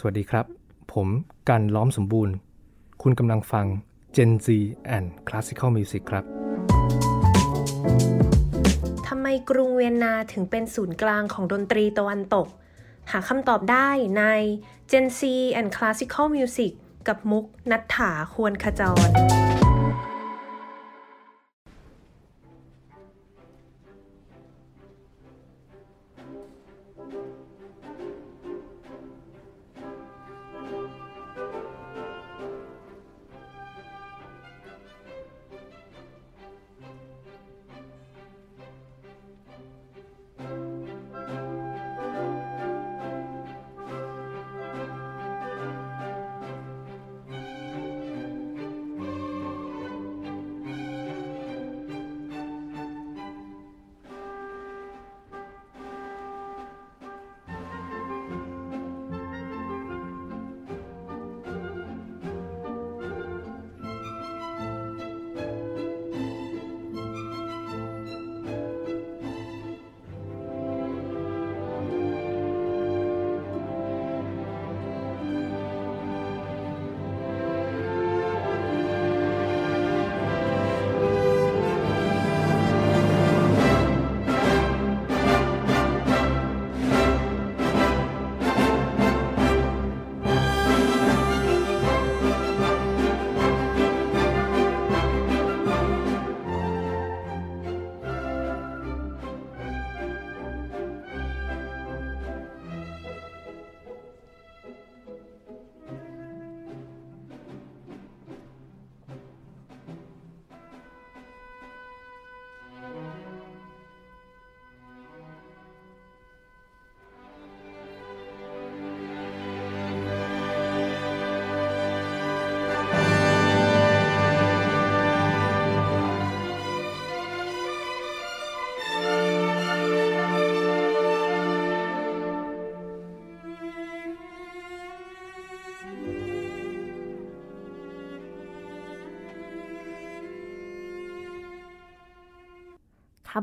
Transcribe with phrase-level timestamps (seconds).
[0.00, 0.46] สวัสดีครับ
[0.94, 1.08] ผม
[1.48, 2.34] กันล้อมสมบูรณ์
[3.02, 3.66] คุณกำลังฟัง
[4.16, 4.48] Gen Z
[4.96, 6.24] and Classical Music ครับ
[9.08, 12.46] ทำไมกรุงเวียนนาถึงเป็นศูนย์กลางของดนตรีตะวันตก
[13.10, 13.88] หาคำตอบได้
[14.18, 14.22] ใน
[14.90, 15.20] Gen Z
[15.58, 16.72] and Classical Music
[17.08, 19.08] กับมุกนัฐถาควรขจร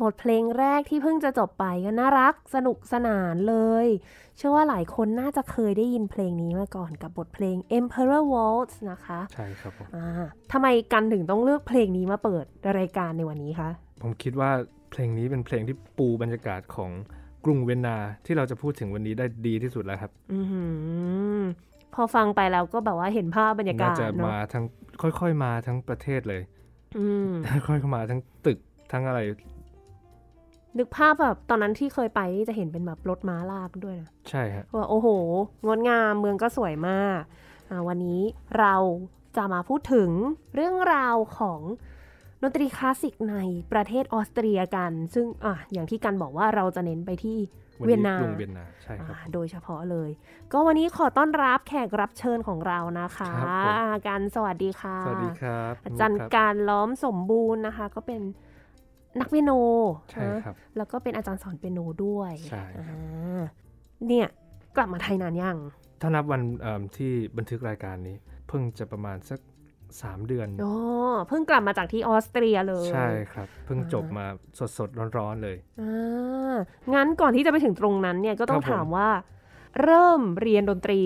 [0.04, 3.56] บทเพลงแรกที่เพิ่งจะจบไปก็น่ารักสนุกสนานเล
[3.86, 3.88] ย
[4.38, 10.08] เชื่อว่าหลายคนน่าจะเคยได้ยินเพลงนี้มาก่อนกับบทเพลง Emperor Waltz นะคะ ใช่ครับผมอ่า
[10.52, 12.46] ทำไมกันถึงต้องเลือกเพลงนี้มาเปิด
[12.80, 13.70] รายการในวันนี้คะ
[14.02, 14.52] ผมคิดว่า
[14.92, 16.92] เพลงนี้เป็นเพลงที่ปูบรรยากาศของ
[17.46, 20.64] กรุงเวียนนาที่เราจะพูดถึงวันนี้ได้ดีที่สุดแล้วครับอือหื
[21.40, 21.42] อ
[21.94, 24.66] พอฟังไปแล้วก็แบบว่าเห็นภาพบรรยากาน่าศจะเนาะมาทั้ง
[25.02, 26.42] ค่อยๆมาทั้งประเทศเลย
[26.98, 27.32] อืม
[27.68, 28.60] ค่อยๆมาทั้งตึก
[28.92, 29.20] ทั้งอะไร
[30.78, 35.08] นึกภาพแบบตอนนั้นที่เคยไปนี่จะเห็นเป็นแบบรถม้าลากด้วยนะ ใช่ฮะว่าโอ้โห
[35.66, 37.22] งดงามเมืองก็สวยมาก
[37.70, 38.22] อ่าวันนี้
[38.60, 38.76] เรา
[39.38, 40.10] จะมาพูดถึง
[40.56, 41.62] เรื่องราวของ
[42.42, 43.38] ดนตรีคลาสสิกใน
[43.72, 47.38] ประเทศออสเตรียกัน ซึ่งอะอย่างที่กันบอกว่าเราจะเน้นไปที่
[47.80, 50.10] วันเวียนนี้นากรุงเวียนนาใช่ครับอ่าโดยเฉพาะเลย
[50.52, 58.22] ก็วันนี้ขอต้อนรับแขกรับเชิญของเรานะคะครับผมอ่ากันสวัสดีค่ะ สวัสดีครับอาจารย์ครับการล้อมสมบูรณ์นะคะ ก็เป็น
[59.20, 59.52] นักเปียโน
[60.12, 63.44] ใช่นะครับแล้วก็เป็นอาจารย์สอนเปียโนด้วยใช่ครับอ่า
[64.08, 64.28] เนี่ย
[64.76, 65.58] กลับมาไทยนานยัง
[66.02, 68.16] ถ้านับวันเอิ่มที่บันทึกรายการนี้
[68.48, 69.40] เพิ่งจะประมาณสัก
[69.84, 70.74] 3เดือนอ๋อ
[71.28, 74.26] เพิ่งกลับมาจากที่ออสเตรียเลย ใช่ครับ เพิ่งอ่าจบมา
[74.78, 76.56] สดๆร้อนๆเลยอ่า
[76.94, 79.10] งั้นก่อนที่จะไปถึงตรงนั้นเนี่ยก็ต้องครับผมถามว่า
[79.84, 81.02] เริ่มเรียนดนตรี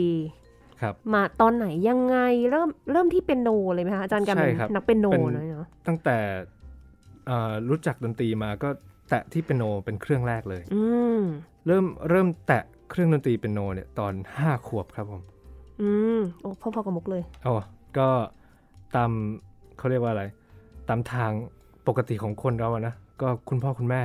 [0.82, 2.18] ครับมาตอนไหนยังไง
[2.50, 6.57] เริ่มเริ่มที่เปียโนเลยไหมคะอาจารย์กันใช่เป็นครับนักเปียโนเป็นเนอะเนาะตั้งแต่เอ่อ
[7.70, 8.70] รู้จักดนตรีมาก็
[9.10, 10.82] แตะที่เปียโนเป็นเครื่องแรกเลยอื
[11.20, 11.22] ม
[11.68, 15.22] เริ่มเริ่มแตะเครื่องดนตรีเปียโนเนี่ยตอน5ขวบครับผม
[15.82, 17.56] อืมโอ้พ่อๆกับมุกเลยอ๋อ
[17.98, 18.10] ก็
[18.96, 19.12] ตาม
[19.78, 20.24] เขาเรียกว่าอะไร
[20.90, 21.32] ตามทาง
[21.88, 24.02] ปกติของคนเราอะนะ ก็คุณพ่อคุณแม่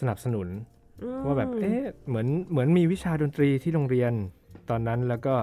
[0.00, 0.48] สนับสนุน
[1.02, 4.12] อืมว่าแบบเอ๊ะเหมือนเหมือนมีวิชาดนตรีที่โรงเรียน
[4.70, 5.34] ตอนนั้นแล้วก็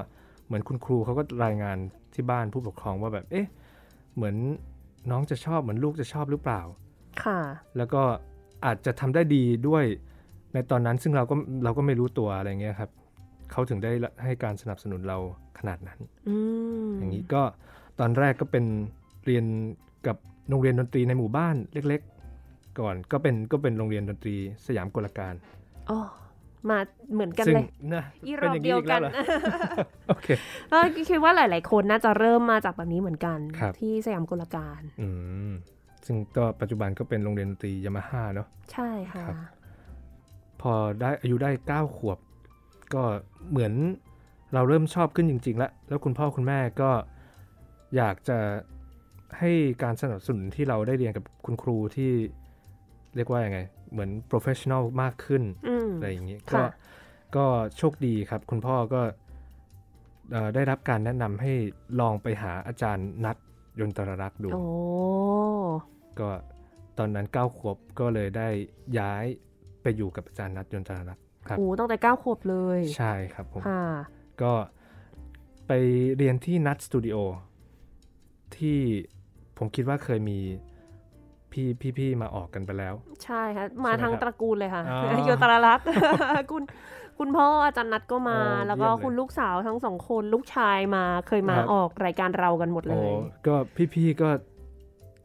[0.46, 1.78] เหมือนคุณครูเขาก็รายงาน
[2.14, 3.48] ที่บ้านผู้ปกครองว่าแบบเอ๊ะ
[4.16, 4.36] เหมือน
[5.12, 6.62] น้องจะชอบเหมือนลูกจะชอบหรือเปล่า
[7.24, 7.40] ค่ะ
[7.78, 8.02] แล้วก็
[8.66, 9.86] อาจจะทำได้ดีด้วย
[10.54, 12.90] ในตอนนั้นซึ่งเราก็เราก็ไม่รู้ตัวอะไรเงี้ยครับ
[13.52, 13.92] เขาถึงได้
[14.24, 15.18] ให้การสนับสนุนเรา
[15.60, 16.38] ขนาดนั้นอื
[16.88, 17.42] มอย่างนี้ก็
[18.00, 18.66] ตอนแรกก็เป็น
[19.26, 19.46] เรียน
[20.08, 20.18] กับ
[20.50, 22.02] โรงเรียนดนตรีในหมู่บ้านเล็ก
[22.40, 24.36] ๆ ก่อนก็เป็นก็เป็นโรงเรียนดนตรี
[24.68, 25.34] สยามกลการ
[25.90, 26.00] อ๋อ
[26.70, 26.78] มา
[27.14, 29.12] เหมือนกันซึ่งเลยนะอีรเป็นอบอย่างเดีนี้ยวอีกกัแล้วนเหรอ
[30.08, 30.28] โอเค
[30.72, 30.78] ก็
[31.10, 35.10] คิดว่าหลาย ๆ คนน่าจะเริ่มมาจากแบบนี้เหมือนกันครับที่สยามกลการ อื
[35.50, 35.52] ม
[36.12, 39.36] ซึ่งก็ปัจจุบันก็เป็นโรงเรียนดนตรียามาฮ่าเนาะใช่ค่ะครับ
[40.62, 42.20] พอได้อายุได้เก้าขวบ
[42.94, 43.04] ก็
[43.52, 43.74] เหมือน
[44.54, 46.92] เราเริ่มชอบขึ้นจริง ๆ แล้วแล้วคุณพ่อคุณแม่ก็
[47.96, 48.38] อยากจะ
[49.40, 49.52] ให้
[49.84, 52.12] การสนับสนุนที่เราได้เรียนกับคุณครูที่
[53.16, 53.60] เรียกว่ายังไง
[53.92, 56.70] เหมือน professional มากขึ้นอืมอะไรอย่างนี้ก็ค่ะ
[57.36, 57.46] ก็
[57.78, 59.02] โชคดีครับ คุณพ่อก็
[60.32, 61.54] เอ่อได้รับการแนะนำให้
[62.00, 63.38] ลองไปหาอาจารย์นัด
[63.80, 64.64] ยนตรรักษ์ดูโอ้
[66.20, 66.30] ก็
[66.98, 68.48] ตอนนั้นเก้าขวบก็เลยได้
[69.00, 69.26] ย้าย
[69.82, 73.86] ไปอยู่กับอาจารย์นัดยนตรรักษ์ครับโหตั้งแต่เก้าขวบเลย ใช่ครับผมค่ะ
[74.42, 74.54] ก็
[75.68, 75.72] ไป
[76.18, 77.18] เรียนที่นัดสตูดิโอ
[78.56, 78.78] ที่
[79.58, 80.40] ผมคิดว่าเคยมี
[81.52, 81.68] พี่
[81.98, 85.86] พี่ๆมาออกกันไปแล้ว ใช่ค่ะมาใช่ไหมทั้งครับตระกูลเลยค่ะอ๋อโยตรารักษ์
[86.52, 86.64] คุณ
[87.20, 93.16] คุณพ่ออาจารย์นัดก็มาโอ้แล้วก็เยี่ยมเลยคุณลูกสาวทั้งสองคนลูกชายมาเคยมาครับออกรายการเรากันหมดเลโอ้ย
[93.48, 93.56] ก็
[93.94, 94.30] พี่ๆก็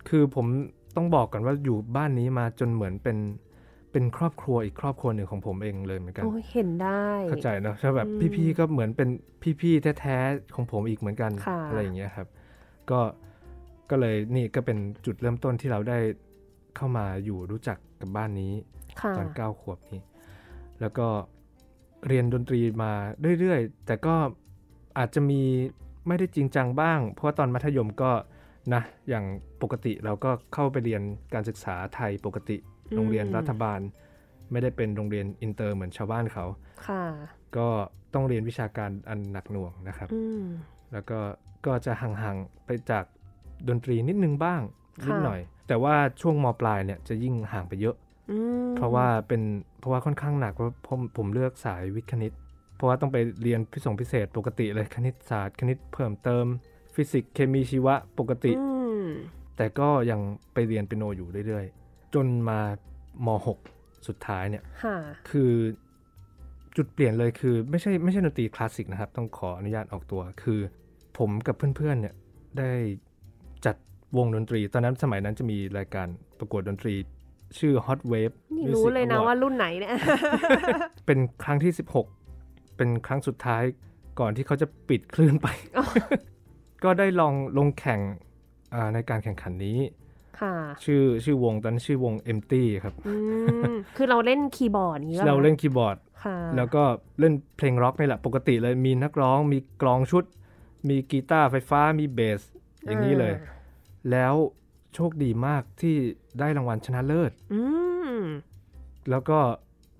[0.09, 0.47] คือผม
[0.97, 3.19] ต้องบอกก่อนว่าอยู่บ้านนี้มาจนเหมือนเป็น
[3.93, 9.09] เป็นครอบครัวอีกครอบครัวหนึ่งของผมเองเลยเหมือนกันโอ้ยเห็นได้เข้าใจเนอะใช่แบบอืมพี่ๆก็เหมือนเป็น
[9.61, 12.29] พี่ๆแท้ๆของผมอีกเหมือนกันค่ะอะไรอย่างเงี้ยครับ
[12.91, 13.01] ก็
[13.91, 15.99] ก็เลยนี่ก็เป็นจุดเริ่มต้นที่เราได้
[16.77, 18.53] เข้ามาอยู่รู้จักกับบ้านนี้
[19.01, 20.03] ค่ะตอนเก้าขวบนี้
[20.81, 21.06] แล้วก็
[22.06, 22.93] เรียนดนตรีมา
[23.41, 24.15] เรื่อยๆ แต่ก็
[24.99, 25.43] อาจจะมี
[26.06, 28.11] ไม่ได้จริงจังบ้าง เพราะว่าตอนมัธยมก็
[28.75, 29.25] นะอย่าง
[29.63, 31.03] ปกติเราก็เข้าไปเรียน
[31.35, 32.57] การศึกษาไทยปกติ
[32.97, 33.81] โรงเรียนรัฐบาล
[34.53, 36.45] ไม่ได้เป็นโรงเรียนอินเตอร์เหมือนชาวบ้านเขา
[36.87, 37.05] ค่ะ
[37.57, 37.69] ก็
[38.15, 40.45] ต้องเรียนวิชาการอันหนักหน่วงนะครับอืม
[40.93, 41.19] แล้วก็
[41.67, 43.05] ก็จะห่างๆไปจาก
[43.69, 44.61] ดนตรีนิดนึงบ้าง
[45.05, 47.97] ค่ะนิดหน่อย แต่ว่าช่วงมปลายเนี่ยจะยิ่งห่างไปเยอะ
[48.31, 48.39] อื
[48.69, 49.43] มเพราะว่าเป็น
[49.79, 52.33] เพราะว่าค่อนข้างหนักเพราะผมผมเลือกสายวิทย์คณิต
[52.77, 56.47] เพราะว่าต้องไปเรียนพิเศษพิเศษปกติเลยคณิตศาสตร์คณิตเพิ่มเติม
[56.94, 58.69] ฟิสิกส์เคมีชีวะปกติอื
[59.02, 59.05] ม
[59.56, 60.20] แต่ก็ยัง
[60.52, 62.61] ไปเรียนเปียโนอยู่เรื่อยๆ จนมา
[63.26, 63.29] ม
[63.67, 64.96] 6สุดท้ายเนี่ยค่ะ
[65.31, 65.52] คือ
[66.76, 70.61] จุดเปลี่ยนเลยคือไม่ใช่ไม่ใช่ดนตรีคลาสสิกนะครับ ต้องขออนุญาตออกตัว คือ
[71.19, 72.14] ผมกับเพื่อนๆเนี่ย
[72.58, 72.73] ได้
[73.67, 73.76] จัด
[74.17, 76.06] วงดนตรี ตอนนั้นสมัยนั้นจะมีรายการ
[76.38, 76.94] ประกวดดนตรี
[77.58, 79.93] ชื่อ Hot Wave นี่ Music รู้เลยนะ Award ว่ารุ่นไหนเนี่ย
[81.06, 81.73] เป็นครั้งที่
[82.25, 83.62] 16 เป็นครั้งสุดท้าย
[84.20, 85.46] ก่อนที่เขาจะปิดคลื่นไป
[85.79, 85.85] อ๋อ
[86.85, 88.00] ก็ได้ลองลงแข่ง
[88.75, 89.79] อ่าในการแข่งขันนี้
[90.41, 90.55] ค่ะ
[90.85, 93.15] ชื่อชื่อวงตอนนั้นชื่อวง Empty ครับอื
[93.71, 96.82] มคือเราเล่นคีย์บอร์ดอย่างนี้อ๋อเราเล่นคีย์บอร์ด์ดค่ะแล้วก็
[97.21, 100.25] เล่นเพลงร็อกนี่แหละปกติเลยมีนักร้องมีกลองชุด
[100.88, 102.41] มีกีตาร์ไฟฟ้ามีเบส
[102.87, 103.35] อย่างนี้เลย
[104.11, 104.35] แล้ว
[104.94, 105.97] โชคดีมากที่
[106.38, 107.61] ได้รางวัลชนะเลิศอื
[108.19, 108.20] ม
[109.11, 109.38] แล้วก็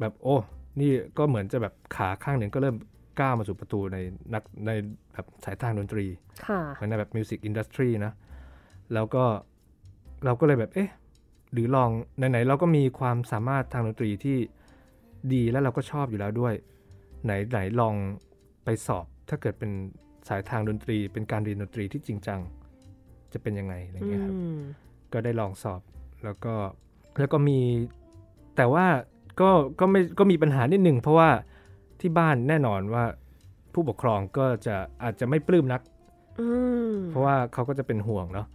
[0.01, 0.37] แบบโอ้
[0.81, 2.77] นี่ก็เหมือนจะแบบขาข้างหนึ่งก็เริ่ม
[3.21, 3.99] ก้าวมาสู่ประตูใน
[4.35, 4.71] นักใน
[5.13, 6.07] แบบสายทางดนตรี
[6.47, 8.13] ค่ะเหมือนในแบบ music industry นะ
[8.95, 9.25] แล้วก็
[10.25, 10.91] เราก็เลยแบบเอ๊ะ
[11.53, 14.39] หรือลองไหนๆเราก็มีความสามารถทางดนตรีที่
[15.33, 16.55] ดีแล้วเราก็ชอบอยู่แล้วด้วย
[17.25, 17.95] ไหนไหนลอง
[18.65, 19.71] ไปสอบถ้าเกิดเป็น
[20.29, 22.41] สายทางดนตรี เป็นการเรียนดนตรีที่จริงจัง
[23.33, 24.61] จะเป็นยังไงอะไรเงี้ยครับอืม
[25.13, 25.81] ก็ได้ลองสอบ
[26.25, 26.55] แล้วก็
[27.19, 27.61] แล้วก็มี
[28.57, 28.87] แต่ว่า
[29.41, 29.51] ก็
[29.81, 31.31] ก็ไม่ก็มีปัญหานิดหนึ่งเพราะว่า
[32.01, 33.05] ที่บ้านแน่นอนว่า
[33.73, 35.83] ผู้ปกครองก็จะอาจจะไม่ปลื้มนัก
[36.41, 36.49] อื
[36.91, 38.47] มเพราะว่าเขาก็จะเป็นห่วงเนาะ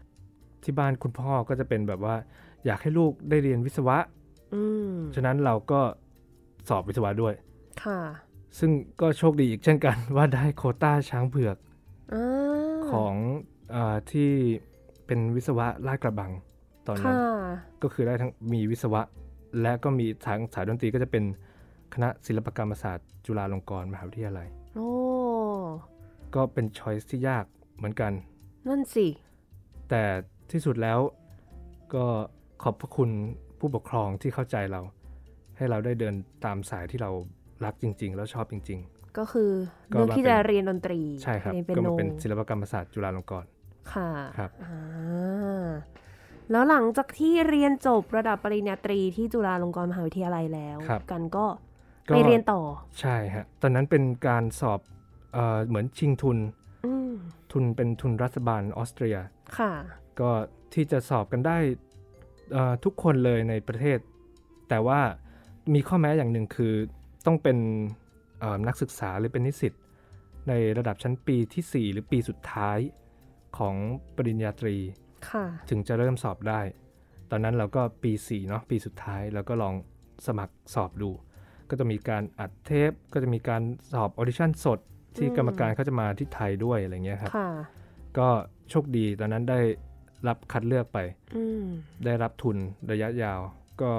[0.63, 2.15] ที่บ้านคุณพ่อก็จะเป็นแบบว่า
[2.65, 3.97] อยากให้ลูกได้เรียนวิศวะ
[4.53, 5.81] อืมฉะนั้นเราก็
[6.69, 7.33] สอบวิศวะด้วย
[7.83, 7.99] ค่ะ
[8.59, 8.71] ซึ่ง
[9.01, 11.57] ก็โชคดีอีกเช่นกันว่าได้โควต้าช้างเผือก
[12.13, 13.15] อ่าของ
[13.73, 14.31] อาที่
[15.05, 16.31] เป็นวิศวะลาดกระบัง
[16.87, 17.49] ตอนนั้นค่ะ
[17.83, 19.01] ก็คือได้ทั้งมีวิศวะ
[19.61, 21.23] และก็มีทางสายดนตรีก็จะเป็น
[21.93, 24.89] คณะศิลปกรรมศาสตร์ จุฬาลงกรณ์มหาวิทยาลัย โอ้
[26.35, 27.45] ก็เป็นช้อยส์ที่ยาก
[27.77, 28.11] เหมือนกัน
[28.67, 29.07] นั่นสิ
[29.89, 30.03] แต่
[30.51, 30.99] ที่สุดแล้ว
[31.93, 32.05] ก็
[32.63, 33.09] ขอบพระคุณ
[33.59, 34.81] ผู้ปกครองที่เข้าใจเรา
[35.57, 36.15] ให้เราได้เดิน
[36.45, 37.11] ตามสายที่เรา
[37.65, 38.81] รักจริง ๆ แล้วชอบจริง
[39.17, 39.51] ก็คือ
[39.93, 43.49] ก็เลือกมาที่เป็นจะเรียนดนตรีๆใช่ครับเรียนเป็นก็โนมาเป็นศิลปกรรมศาสตร์จุฬาลงกรณ์
[43.93, 45.69] ค่ะครับอ่า
[46.51, 51.45] แล้วหลังจากที่เรียนจบระดับปริญญาตรีที่จุฬาลงกรณ์มหาวิทยาลัยแล้วครับกันก็ก็
[52.15, 52.61] ไปเรียนต่อ
[52.99, 54.79] ใช่ฮะ ตอนนั้นเป็นการสอบ
[55.33, 56.37] เอ่อเหมือนชิงทุน
[56.85, 57.13] อืม
[57.51, 59.17] ทุนเป็นทุนรัฐบาลออสเตรีย
[59.57, 59.71] ค่ะ
[60.19, 60.29] ก็
[60.73, 61.57] ที่จะสอบกันได้
[62.53, 63.99] เอ่อทุกคนเลยในประเทศ
[64.69, 64.99] แต่ว่า
[65.73, 66.73] มีข้อแม้อย่างหนึ่งคือ
[67.25, 67.57] ต้องเป็น
[68.39, 69.73] เอ่อนักศึกษาหรือเป็นนิสิต
[70.47, 72.77] ในระดับชั้นปีทีสี่4 หรือปีสุดท้าย
[73.57, 73.75] ของ
[74.15, 74.75] ปริญญาตรี
[75.29, 76.61] ค่ะถึงจะเริ่มสอบได้
[77.31, 79.75] ตอนนั้นเราก็ปี 4 เนาะปีสุดท้ายเราก็ลอง
[80.27, 81.09] สมัครสอบดู
[81.69, 83.61] ก็จะมีการอัดเทป ก็จะมีการ
[83.91, 84.79] สอบ audition สด
[85.17, 87.49] ที่อืมกรรมการเขาจะมาที่ไทยด้วยอะไรเงี้ยครับค่ะ
[88.17, 88.27] ก็
[88.69, 89.59] โชคดีตอนนั้นได้
[90.27, 90.99] รับคัดเลือกไป
[91.35, 91.65] อืม
[92.05, 92.57] ได้รับทุน
[92.91, 93.39] ระยะยาว
[93.81, 93.91] ก็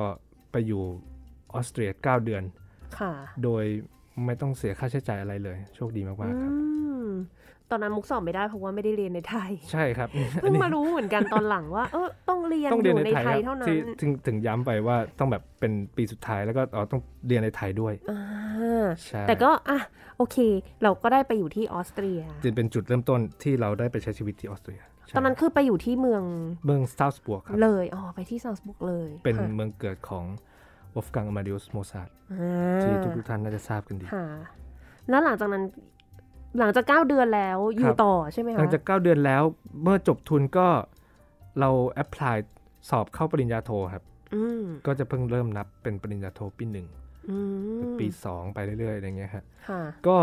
[0.51, 0.83] ไปอยู่
[1.55, 2.43] ออสเตรีย 9 เดือน
[2.99, 3.13] ค่ะ
[3.45, 3.65] โดย
[4.27, 6.70] ไม่ต้องเสียค่าใช้จ่ายอะไรเลย โชคดีมาก ๆ ครับอืม
[7.71, 10.09] ตอนนั้นมุกสอบไม่ได้เพราะว่าไม่ได้เรียนในไทย ใช่ครับ
[10.41, 18.21] เพิ่งมารู้เหมือนกันตอนหลังว่า เออต้องเรียนต้องอเรียนยู่ในในไทยไทยครับเท่านั้ที่นถึงถึงย้ำไปว่าต้องแบบเป็นปีสุดท้ายแล้วก็อ๋อต้องเรียนในไทยด้วยอ่า
[19.07, 19.79] ใช่แต่ก็อะ
[20.19, 20.37] โอเค
[20.83, 26.23] เราก็ได้ไปอยู่ที่ออสเตรียจึงเป็นจุดเริ่มต้นที่เราได้ไปใช้ชีวิตที่ออสเตรียใช่ตอนนั้นคือไปอยู่ที่เมือง
[26.67, 30.25] เมืองซาลซ์บวร์กเลยครับอ๋อไปที่ซาลซ์บวร์กเลย เป็นค่ะเมืองเกิดของ
[30.95, 34.27] วอล์ฟกังอมาเดอุสโมซาร์ทอ่าที่ทุกๆท่านน่าจะทราบกันดีค่ะ
[35.09, 35.65] แล้วหลังจากนั้น
[36.59, 39.43] หลังจากเก้าเดือนแล้วอยู่ครับต่อใช่ไหมคะหลังจาก 9 เดือนแล้ว
[39.83, 40.69] เมื่อจบทุนก็
[41.61, 42.37] เรา apply
[42.91, 44.03] สอบเข้าปริญญาโทครับ
[44.35, 46.87] อืมก็จะเพิ่งเริ่มนับเป็นปริญญาโทปีหนึ่ง
[47.31, 47.39] อื
[47.81, 50.17] มปี2ไปเรื่อยๆอย่างเงี้ยครับค่ะก็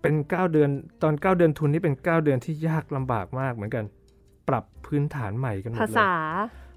[0.00, 0.70] เป็น 9 เดือน
[1.02, 3.84] ตอน 9 เดือนทุนนี่เป็น 9 เดือนที่ยากลำบากมากเหมือนกัน
[4.48, 6.12] ปรับพื้นฐานใหม่กันหมดภาเลยษา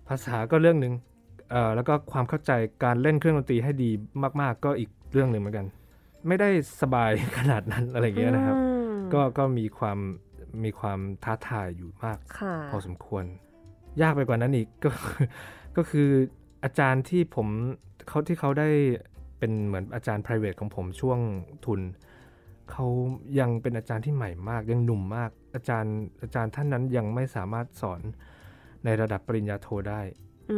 [0.09, 0.93] ภาษาก็เรื่องหนึ่ง
[1.51, 2.51] เอ่อแล้วก็ความเข้าใจ
[2.83, 3.89] การเล่นเครื่องดนตรีให้ดี
[4.41, 5.65] มาก ๆ ก็อีกเรื่องหนึ่งเหมือนกัน
[6.27, 6.49] ไม่ได้
[6.81, 8.63] สบายขนาดนั้นอะไรอย่างเงี้ยนะครับอื
[8.93, 9.99] มก็ก็มีความ
[10.63, 13.23] มีความท้าทายอยู่มากค่ะพอสมควร
[14.01, 14.89] ยากไปกว่านั้นอีกก็
[15.77, 16.09] ก็คือ
[16.63, 17.47] อาจารย์ที่ผม
[18.07, 18.69] เขาที่เขาได้
[19.39, 21.19] เป็นเหมือนอาจารย์ private ของผมช่วง
[21.65, 21.81] ทุน
[22.71, 22.85] เขา
[23.39, 28.01] ยังเป็นอาจารย์ที่ใหม่มาก ยังหนุ่มมาก อาจารย์อาจารย์ท่านนั้นยังไม่สามารถสอน
[28.85, 30.01] ในระดับปริญญาโทได้
[30.51, 30.57] อื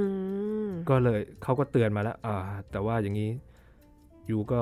[0.67, 2.38] มก็เลยเขาก็เตือนมาแล้ว อ่า
[2.72, 3.31] แต่ว่าอย่างนี้
[4.29, 4.62] ยูก็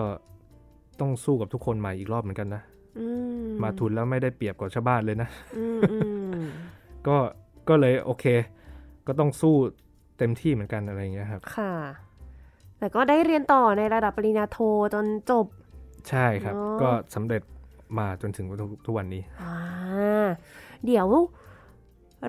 [1.00, 2.62] ต้องสู้กับทุกคนใหม่อีกรอบเหมือนกันนะ
[3.00, 3.08] อื
[3.44, 5.98] มมาทุนแล้วไม่ได้เปรียบกว่าชาวบ้านเลยนะอืมอื
[6.40, 6.42] ม
[7.08, 7.18] ก็
[7.70, 8.26] ก็เลยโอเค
[9.08, 9.56] ก็ต้องสู้
[10.18, 11.74] เต็มที่เหมือนกันอะไรอย่างเงี้ยครับ ค่ะ
[12.80, 14.58] แต่ก็ได้เรียนต่อในระดับปริญญาโท
[14.94, 15.46] จนจบ
[16.10, 17.42] ใช่ครับอ๋อก็สำเร็จ
[18.00, 20.28] มาจนถึงทุกทุกวันนี้อ่อ่า
[20.86, 21.08] เดี๋ยว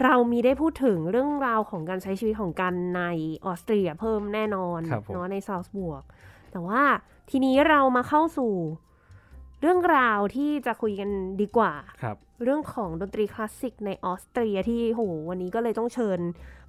[0.03, 3.03] เรามีได้พูดถึงเรื่องราวของการใช้ชีวิตของกันใน
[3.45, 6.03] ออสเตรียเพิ่มแน่นอนครับผมเนาะในซาลซ์บวร์ก
[6.53, 6.83] แต่ว่า
[7.31, 8.53] ทีนี้เรามาเข้าสู่
[9.61, 16.19] เรื่องราวที่จะคุยกันดีกว่าครับเรื่องของดนตรีคลาสสิกในออสเตรียที่โหวันนี้ก็เลยต้องเชิญ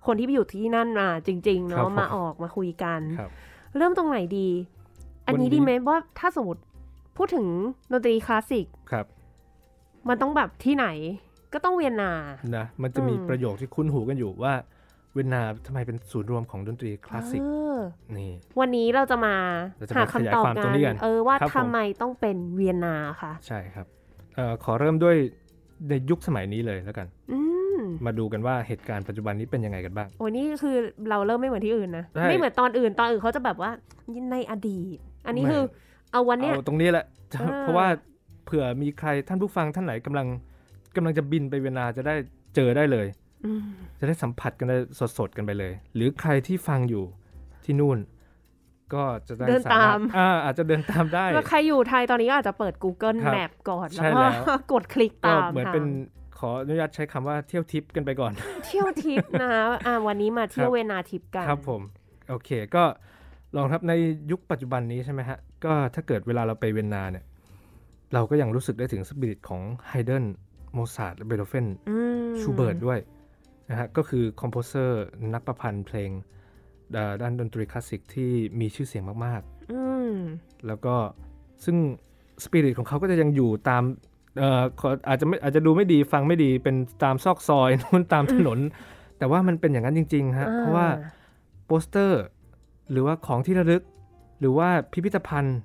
[0.06, 3.32] คนที่ไปอยู่ที่นั่นมาจริงๆครัเนาะบผม มาออกมาคุยกัน ครับ
[3.78, 4.50] เริ่มตรงไหนดี
[5.28, 6.62] อันนี้วันนี้ ดีไหมว่าถ้าสมมติ
[7.18, 7.46] พูดถึง
[7.92, 9.06] ดนตรีคลาสสิกครับ
[10.10, 10.88] มันต้องแบบที่ไหน
[11.54, 12.14] ก็ต้องเวียนนา
[12.56, 14.54] นะมันจะมีอืม ประโยคที่คุ้นหูกันอยู่ว่า
[15.16, 17.80] เวียนนาทำไมเป็นศูนย์รวมของดนตรีคลาสสิกเออ
[18.18, 19.36] นี่วันนี้เราจะมา
[19.78, 23.86] เราจะหามาขยายคำตอบความกัตรงนี้กันเออว่าครับผมทำไมต้องเป็นเวียนนาคะใช่ครับ
[24.36, 25.16] เอ่อขอเริ่มด้วย
[25.90, 27.40] ในยุคสมัยนี้เลยแล้วกันอื
[27.78, 30.76] มมาดูกันว่าเหตุการณ์ปัจจุบันนี้เป็นยังไงกันบ้าง โอ้นี่คือ
[31.10, 33.72] เราเริ่มไม่เหมือนที่อื่นนะใช่ไม่เหมือนตอนอื่นตอนอื่นเขาจะแบบว่า
[34.32, 35.64] ในอดีต อันนี้ไม่คือ
[36.12, 37.06] เอาวันเนี้ยเอาตรงนี้แหละ
[37.40, 37.88] เออเพราะว่า
[38.46, 40.28] เผื่อมีใครท่านผู้ฟังท่านไหนกำลัง
[40.96, 42.16] กำลังจะบินไปเวียนนาจะได้
[42.56, 43.25] เจอได้เลยอืม
[44.00, 44.78] จะได้สัมผัสกันได้
[45.18, 47.04] สดๆกันไปเลย หรือใครที่ฟังอยู่
[47.66, 48.00] ที่นู่น
[48.94, 55.86] ก็จะได้เดินสตามอ่าอาจจะเดินตามได้แล้วใครอยู่ไทยตอนนี้ก็อาจจะเปิด Google ครับ Map ก่อนใช่แล้วก็แล้วกดคลิกก็ตามเหมือนทางเป็น
[56.40, 58.34] ขออนุญาตใช้คำว่าเที่ยวทิพย์กันไปก่อน
[58.66, 59.54] เที่ยวทิพย์นะ
[59.86, 61.82] อ่าวันนี้มาเที่ยวครับเวียนนาทิพย์กันครับผม
[62.30, 62.84] โอเคก็
[63.56, 63.94] ลองครับใน
[64.32, 67.26] ยุคปัจจุบันนี้ใช่ไหมฮะ ก็ถ้าเกิดเวลาเราไปเวียนนาเนี่ย
[68.14, 70.26] เราก็ยังรู้สึกได้ถึงสปิริตของไฮเดน
[70.74, 71.98] โมซาร์ทและเบโธเฟนอื
[72.28, 73.00] มชูเบิร์ตด้วย
[73.70, 75.04] นะฮะก็คือ composer
[75.34, 76.12] นักประพันธ์เพลง
[76.94, 79.42] เอ่อด้านดนตรีคลาสสิกที่มีชื่อเสียงมาก
[79.72, 79.82] อื
[80.12, 80.96] มๆแล้วก็
[81.66, 81.78] ซึ่ง
[82.44, 83.84] สปิริตของเขาก็จะยังอยู่ตาม
[84.40, 88.60] เอ่อขออาจจะไม่อาจจะดูไม่ดีฟังไม่ดีเป็นตามซอกซอยนู่นตามถนน
[89.18, 90.88] แต่ว่ามันเป็นอย่างนั้นจริงๆฮะเพราะว่า
[91.66, 92.22] โปสเตอร์
[92.92, 93.84] หรือว่าของที่ระลึก
[94.40, 95.58] หรือว่าพิพิธภัณฑ์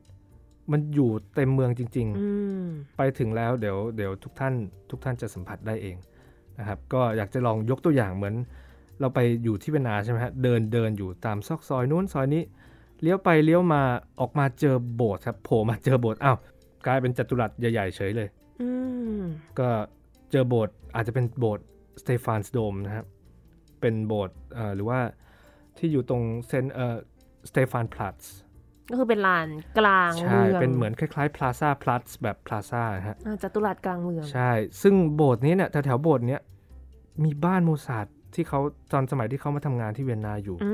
[0.72, 2.28] มันอยู่เต็มเมืองจริงอื
[2.64, 4.54] มๆไปถึงแล้วเดี๋ยวเดี๋ยวทุกท่าน
[4.90, 5.96] ทุกท่านจะสัมผัสได้เอง
[6.60, 8.34] นะครับก็อยากจะลองยกตัวอย่างเหมือน
[9.00, 12.42] เราไปอยู่ที่เวียนนาใช่ไหมฮะเดินเดินอยู่ตามซอกซอยนู้นซอยนี้
[13.02, 13.82] เลี้ยวไปเลี้ยวมา
[14.20, 16.38] ออกมาเจอโบสถ์ครับโผล่มาเจอโบสถ์อ้าว
[16.86, 18.28] กลายเป็นจัตุรัสใหญ่ๆเฉยเลย
[18.60, 18.68] อื
[19.18, 19.20] ม
[19.58, 19.68] ก็
[20.30, 21.64] เจอโบสถ์อาจจะเป็นโบสถ์
[22.02, 23.06] สเตฟานส์โดมนะครับ
[23.80, 25.00] เป็นโบสถ์เอ่อหรือว่า
[25.78, 26.96] ที่อยู่ตรงเซนเอ่อ
[27.50, 28.32] สเตฟานพลัตส์
[28.90, 29.48] ก็คือเป็นลาน
[29.78, 36.40] กลางใช่เมืองเป็นเหมือนคล้ายๆพลาซาพลัตส์แบบพลาซาฮะอ่าจัตุรัสกลางเมือง ใช่ซึ่งโบสถ์นี้เนี่ยแถวๆโบสถ์เนี้ย
[37.24, 38.60] มีบ้านโมซาร์ทที่เขา
[38.92, 40.70] ตอนสมัยที่เขามาทำงานที่เวียนนาอยู่อื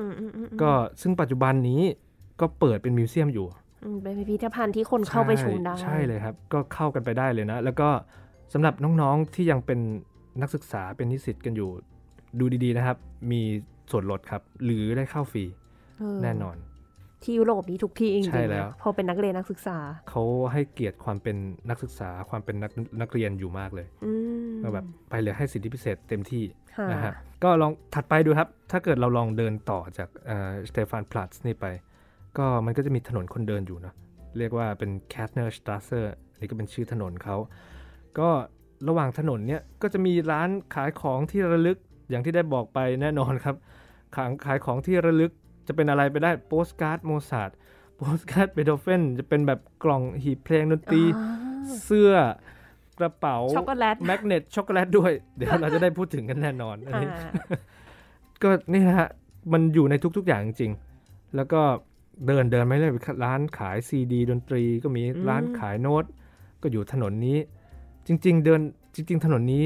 [0.00, 1.82] อืมอืมอืมก็ซึ่งปัจจุบันนี้
[2.40, 3.46] ก็เปิดเป็น museum อยู่
[3.84, 7.88] อืมเป็นพิพิธภัณฑ์ที่คนเข้าไปชมได้ใช่เลยครับ ก็เข้ากันไปได้เลยนะ แล้วก็
[8.52, 9.80] สำหรับน้องๆที่ยังเป็น
[10.42, 11.70] นักศึกษาเป็นนิสิตกันอยู่
[12.38, 12.96] ดูดีๆนะครับ
[13.30, 13.42] มี
[13.90, 15.44] ส่วนลดครับ หรือได้เข้าฟรี
[15.98, 16.56] เออแน่นอน
[17.22, 19.78] ที่ยุโรปนี้ทุกที่จริงๆใช่แล้วนะพอเป็นนักเรียนนักศึกษา
[20.10, 21.36] เขาให้เกียรติความเป็น
[21.70, 24.12] นักศึกษาความเป็นนักนักเรียนอยู่มากเลยอื
[24.48, 26.44] มก็แบบไปเลยให้สิทธิพิเศษเต็มที่
[26.76, 27.12] ค่ะนะฮะ
[27.44, 30.08] ก็ลองถัดไปดูครับ ถ้าเกิดเราลองเดินต่อจาก
[30.70, 31.66] สเตฟานพลัตส์นี่ไป
[32.38, 33.94] ก็มันก็จะมีถนนคนเดินอยู่เนอะ
[34.38, 36.00] เรียกว่าเป็น k a t n e r s t r a s s e
[36.32, 37.36] อันนี้ก็เป็นชื่อถนนเขา
[38.18, 38.28] ก็
[38.88, 41.78] ระหว่างถนนเนี่ยก็จะมีร้านขายของที่ระลึก
[42.10, 43.56] อย่างที่ได้บอกไปแน่นอนครับ
[44.16, 45.32] ขายขายของที่ระลึก
[45.66, 47.50] จะเป็นอะไรไปได้โปสการ์ดโมซาร์ท
[47.96, 52.12] โปสการ์ดเบโธเฟนจะเป็นแบบกล่องหีบเพลงดนตรีอ่าเสื้อ
[52.98, 57.10] กระเป๋าช็อกโกแลต magnet ช็อกโกแลตด้วย เดี๋ยวเราจะได้พูดถึงกันแน่นอนอันอ่านี้
[58.42, 59.08] ก็นี่นะฮะ
[59.52, 61.60] มันอยู่ในทุกๆอย่างจริงๆ แล้วก็
[62.26, 62.92] เดินเดินไม่เลย
[63.24, 66.04] ร้านขายซีดี ดนตรีก็มีร้านขายโน้ต
[66.62, 67.38] ก็อยู่ถนนนี้
[68.06, 68.60] จริง ๆ เดิน
[68.94, 69.64] จริง ๆ ถนนนี้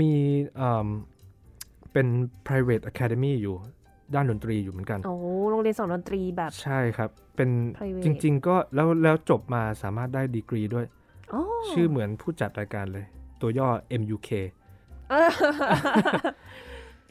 [0.00, 0.12] มี
[0.56, 0.88] เอิ่ม
[1.92, 2.06] เป็น
[2.46, 3.56] private academy อยู่
[4.14, 5.14] ด้านดนตรีอยู่เหมือนกัน โอ้
[5.50, 10.86] โรงเรียนสอนดนตรีแบบ ใช่ครับ เป็น private จริง ๆ ก็แล้วแล้วจบมาสามารถได้ดีกรีด้วย
[11.30, 13.04] โอ้ชื่อเหมือนผู้จัดรายการเลย
[13.40, 13.68] ตัวย่อ
[14.00, 14.30] MUK
[15.10, 15.30] เออ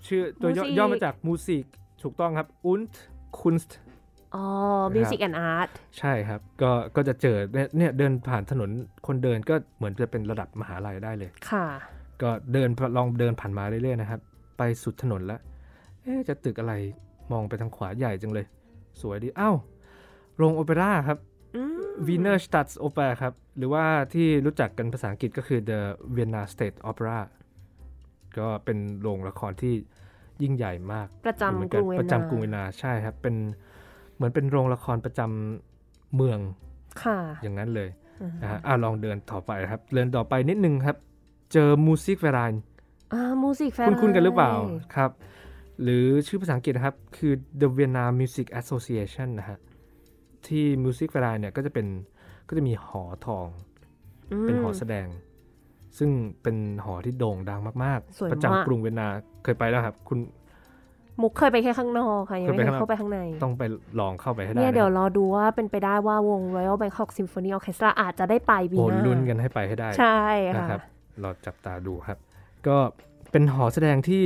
[0.08, 1.66] ชื่อตัวย่อ Musik ย่อมาจากมูสิก
[2.04, 2.94] ถูกต้องครับ und
[3.40, 3.72] Kunst
[4.36, 4.46] อ๋อ
[4.96, 8.70] Music and Art ใช่ครับ ก็ก็จะเจอเนี่ยเนี่ยเดินผ่านถนน
[9.08, 11.66] คนเดินก็เหมือนจะเป็นระดับมหาลัยได้เลย ค่ะ
[12.22, 14.20] ก็เดินลองเดินผ่านมาเรื่อยๆนะครับ
[14.58, 16.74] ไปสุดถนนแล้วเอ๊ะจะตึกอะไร
[17.32, 18.46] มองไปทางขวาใหญ่จังเลย
[19.02, 19.56] สวยดีอ้าว
[20.38, 21.18] โรงโอเปร่าครับ
[21.56, 25.80] อืม Wiener Staatsoper ครับ หรือว่าที่รู้จักกันภาษาอังกฤษก็คือ The
[26.16, 27.18] Vienna State Opera
[28.38, 29.74] ก็เป็นโรงละครที่
[30.42, 33.36] ยิ่งใหญ่มาก ประเหมือนจำกกัรุงเวียนนาประจำกรุงเวียนนาใช่ครับ เป็น
[34.16, 36.40] เหมือนเป็นโรงละครประจำเมือง
[37.04, 37.90] ค่ะ อย่างนั้นเลย
[38.22, 40.98] อืมนะฮะอะลองเดินต่อไปครับ เดินต่อไปนิดนึงครับ
[41.54, 42.54] เจอมูสิกเวราน
[43.14, 44.52] อ่า Music Fair คุ้นๆกันหรือเปล่า
[44.96, 45.12] ครับ
[45.82, 49.58] หรือชื่อภาษาอังกฤษนะครับ คือ The Vienna Music Association นะฮะ
[50.48, 51.88] ที่ Music f a i r เนี่ยก็จะเป็น
[52.48, 53.48] ก็จะมีหอทอง
[54.42, 55.08] มเป็นหอแสดง
[55.98, 56.10] ซึ่ง
[56.42, 59.08] เป็นหอที่โด่งดังมากสวยๆประมากจำกรุงเวียนนา
[59.44, 60.20] เคยไปแล้วครับ คุณ
[61.22, 63.64] มุกเคยไปแค่ข้างนอกค่ะ ยังไม่เคยไปเคยข้างนอกเข้าไปข้างใน ต้องไป
[64.00, 70.22] ลองเข้าไปให้ได้เนี่ยเดี๋ยวนะรอดูว่าเป็นไปได้ว่าวง Royal Bangkok Symphony Orchestra อาจจะได้ไปปีโอ้หน้าลุ้นกันให้ไปให้ได้ ใช่
[70.58, 70.82] นะค่ะครับ
[71.22, 72.18] เราจับตาดูครับ
[72.68, 72.78] ก็
[73.32, 74.22] เป็นหอแสดงที่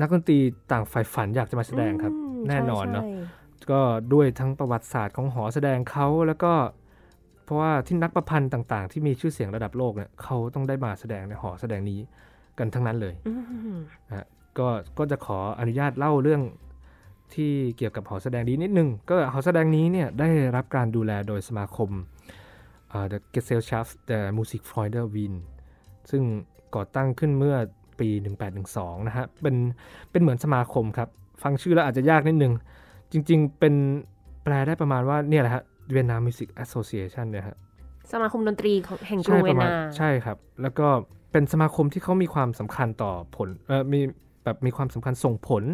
[0.00, 0.38] นักดนตรี
[0.72, 3.80] ต่างฝ่ายฝันอยากจะมาแสดงครับอืมแน่นอนเนาะใช่ก็
[4.12, 6.52] ด้วยทั้งประวัติศาสตร์ของหอแสดงเขาแล้วก็
[7.44, 12.00] เพราะว่าที่นักประพันธ์ต่างๆ ที่มีชื่อเสียงระดับโลกเนี่ยเขาต้องได้มาแสดงในหอแสดงนี้
[12.58, 13.32] กันทั้งนั้นเลยอื
[13.76, 13.78] ม
[14.58, 16.42] ก็ก็จะขออนุญาตเล่าเรื่อง
[17.34, 21.90] ที่เกี่ยวกับหอแสดงนี้นิดนึง ก็หอแสดงนี้เนี่ยได้รับการดูแลโดยสมาคม
[22.92, 25.34] อ่า The Gesellschaft der Musikfreunde Wien
[26.10, 26.22] ซึ่ง
[26.74, 27.56] ก่อตั้งขึ้นเมื่อ
[28.00, 28.08] ปี
[28.58, 29.56] 1812 นะฮะ เป็น
[30.10, 31.08] เป็นเหมือนสมาคมครับ
[31.42, 32.52] ฟังชื่อแล้วอาจจะยากนิดนึง
[33.12, 33.74] จริง ๆ เป็น
[34.44, 35.62] แปลได้ประมาณว่าเนี่ยแหละฮะ
[35.94, 37.56] Vienna Music Association เนี่ยฮะ
[38.12, 40.86] สมาคมดนตรีของแห่งกรุงเวียนนาใช่ครับ แล้วก็
[41.32, 44.00] เป็นสมาคมที่เขามีความสำคัญต่อผล เออมี
[44.44, 45.64] แบบมีความสำคัญส่งผล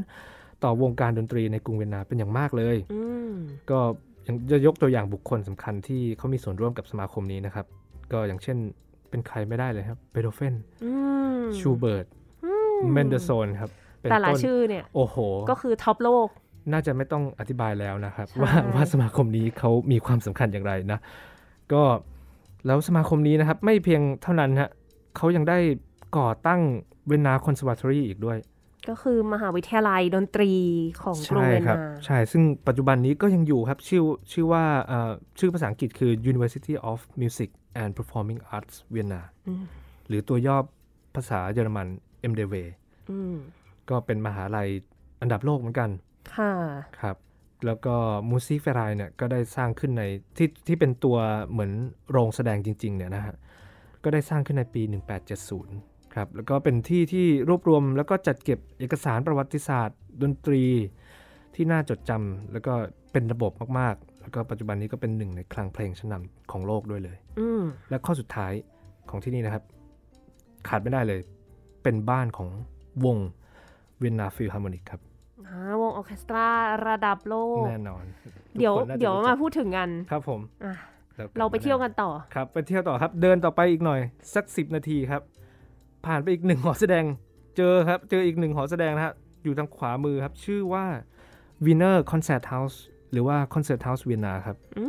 [0.65, 3.35] ต่อวงการดนตรีในกรุงเวียนนาเป็นอย่างมากเลยอืม
[3.71, 3.79] ก็
[4.25, 7.67] อย่างจะยกตัวอย่างบุคคลสำคัญที่เขามีส่วนร่วมกับสมาคมนี้นะครับ
[8.13, 8.59] ก็อย่างเช่น
[9.15, 10.91] เป็นใครไม่ได้เลยครับเบโธเฟนอื
[11.39, 12.07] มชูเบิร์ต
[12.45, 15.17] อืมเมนเดลโซห์นครับเป็นแต่ละคนชื่อเนี่ยโอ้โห
[15.51, 16.29] ก็คือ top โลก
[16.73, 20.99] น่าจะไม่ต้องอธิบายแล้วนะครับใช่ว่าว่าสมาคมนี้เขามีความสำคัญอย่างไรนะ
[21.73, 21.83] ก็
[22.67, 24.71] แล้วสมาคมนี้นะครับ ไม่เพียงเท่านั้นฮะ
[25.17, 25.59] เขายังได้
[26.19, 26.61] ก่อตั้ง
[27.07, 28.39] เวนนาคอนเสิร์ตอรีอีกด้วย
[28.89, 30.51] ก็คือมหาวิทยาลัยดนตรี
[31.03, 37.51] ของกรุงใช่เวียนครับนาใช่ซึ่งปัจจุบันนี้ก็ยังอยู่ครับ ชื่อชื่อว่าเอ่อชื่อภาษาอังกฤษคือ University of Music
[37.83, 39.65] and Performing Arts Vienna อืม
[40.09, 40.57] หรือตัวย่อ
[41.15, 41.87] ภาษาเยอรมัน
[42.31, 42.57] MDW
[43.11, 43.35] อืม
[43.91, 44.69] ก็เป็นมหาลัย
[45.21, 45.91] อันดับโลกเหมือนกัน
[46.35, 46.53] ค่ะ
[47.01, 47.17] ครับ
[47.67, 47.95] แล้วก็
[48.29, 50.05] มูซิเฟรายเนี่ยก็ได้สร้างขึ้นใน
[50.37, 51.17] ที่ที่เป็นตัว
[51.51, 51.73] เหมือน
[52.11, 53.35] โรงแสดงจริง ๆ เนี่ยนะฮะ
[54.03, 54.83] ก็ได้สร้างขึ้นในปี
[55.49, 60.63] 1870 ครับ แล้วก็เป็นที่ที่รวบรวมแล้วก็จัดเก็บเอกสารประวัติศาสตร์ ดนตรี
[61.55, 62.75] ที่น่าจดจำแล้วก็
[63.13, 68.53] เป็นระบบมากๆ แล้วก็ปัจจุบันนี้ก็เป็นหนึ่งในคลังเพลงชั้นนำของโลกด้วยเลย อืมและข้อสุดท้าย
[69.11, 69.65] ของที่นี่นะครับ
[70.69, 71.21] ขาดไม่ได้เลย
[71.83, 72.49] เป็นบ้านของ
[73.05, 73.19] วง
[73.99, 75.01] เวียนนาฟิลฮาร์โมนิกครับ
[75.49, 76.47] อ่าวงออร์เคสตรา
[76.89, 78.05] ระดับโลก แน่นอน
[78.59, 80.75] เดี๋ยวทุกคนน่าจะเดี๋ยวรู้จักมาพูดถึงกัน ครับผมอะ
[81.17, 84.01] แล้วเราไปเที่ยวกันต่อ ครับ ไปเที่ยวต่อครับ เดินต่อไปอีกหน่อย
[84.35, 85.23] สักสิบนาทีครับ
[86.07, 87.05] ผ่านไปอีกหนึ่งหอแสดง
[87.57, 90.87] เจอครับ เจออีกหนึ่งหอแสดงนะฮะ อยู่ทางขวามือครับ ชื่อว่า
[91.65, 92.77] Wiener Konzerthaus
[93.15, 94.85] หรือว่า Concert House Vienna ครับอื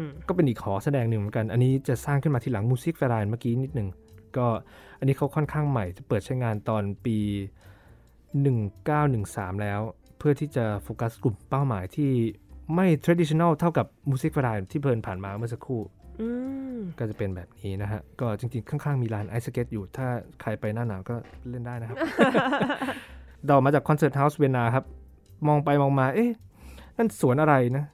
[0.00, 3.88] มก็เป็นอีกหอแสดงหนึ่งเหมือนกัน อันนี้จะสร้างขึ้นมาทีหลัง Musikverein เมื่อกี้นิดหนึ่ง
[4.36, 4.46] ก็
[4.98, 7.18] อันนี้เขาค่อนข้างใหม่จะเปิดใช้งานตอนปี
[8.80, 9.80] 1913 แล้ว
[10.18, 12.10] เพื่อที่จะโฟกัสกลุ่มเป้าหมายที่
[12.74, 15.80] ไม่ traditional เท่ากับ Musikverein ที่เดินผ่านมาเมื่อสักครู่
[16.20, 16.28] อื
[16.76, 20.06] มก็จะเป็นแบบนี้นะฮะ ก็จริงๆ ข้างๆ มีลานไอสเก็ตอยู่ ถ้า
[20.40, 21.14] ใครไปหน้าหนาวก็
[21.50, 21.96] เล่นได้นะครับ
[23.46, 24.84] เดินมาจาก Concert House Vienna ครับ
[25.48, 26.30] มองไปมองมา เอ๊ะ
[26.96, 27.84] นั่นสวนอะไรนะ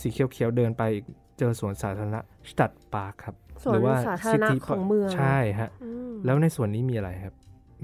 [0.00, 1.04] สีเขียวๆเดินไปอีก
[1.38, 7.34] เจอสวนสาธารณะสตัดปาร์คครับสวนสาธารณะ City ของเมืองใช่ฮะอืมแล้วในส่วนนี้มีอะไรครับ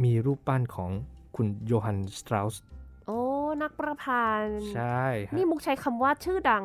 [0.04, 0.90] มีรูปปั้นของ
[1.36, 2.54] คุณโยฮันสตราส
[3.06, 3.18] โอ้
[3.62, 6.64] นักประพันธ์ใช่ฮะนี่มุกใช้คำว่าชื่อดัง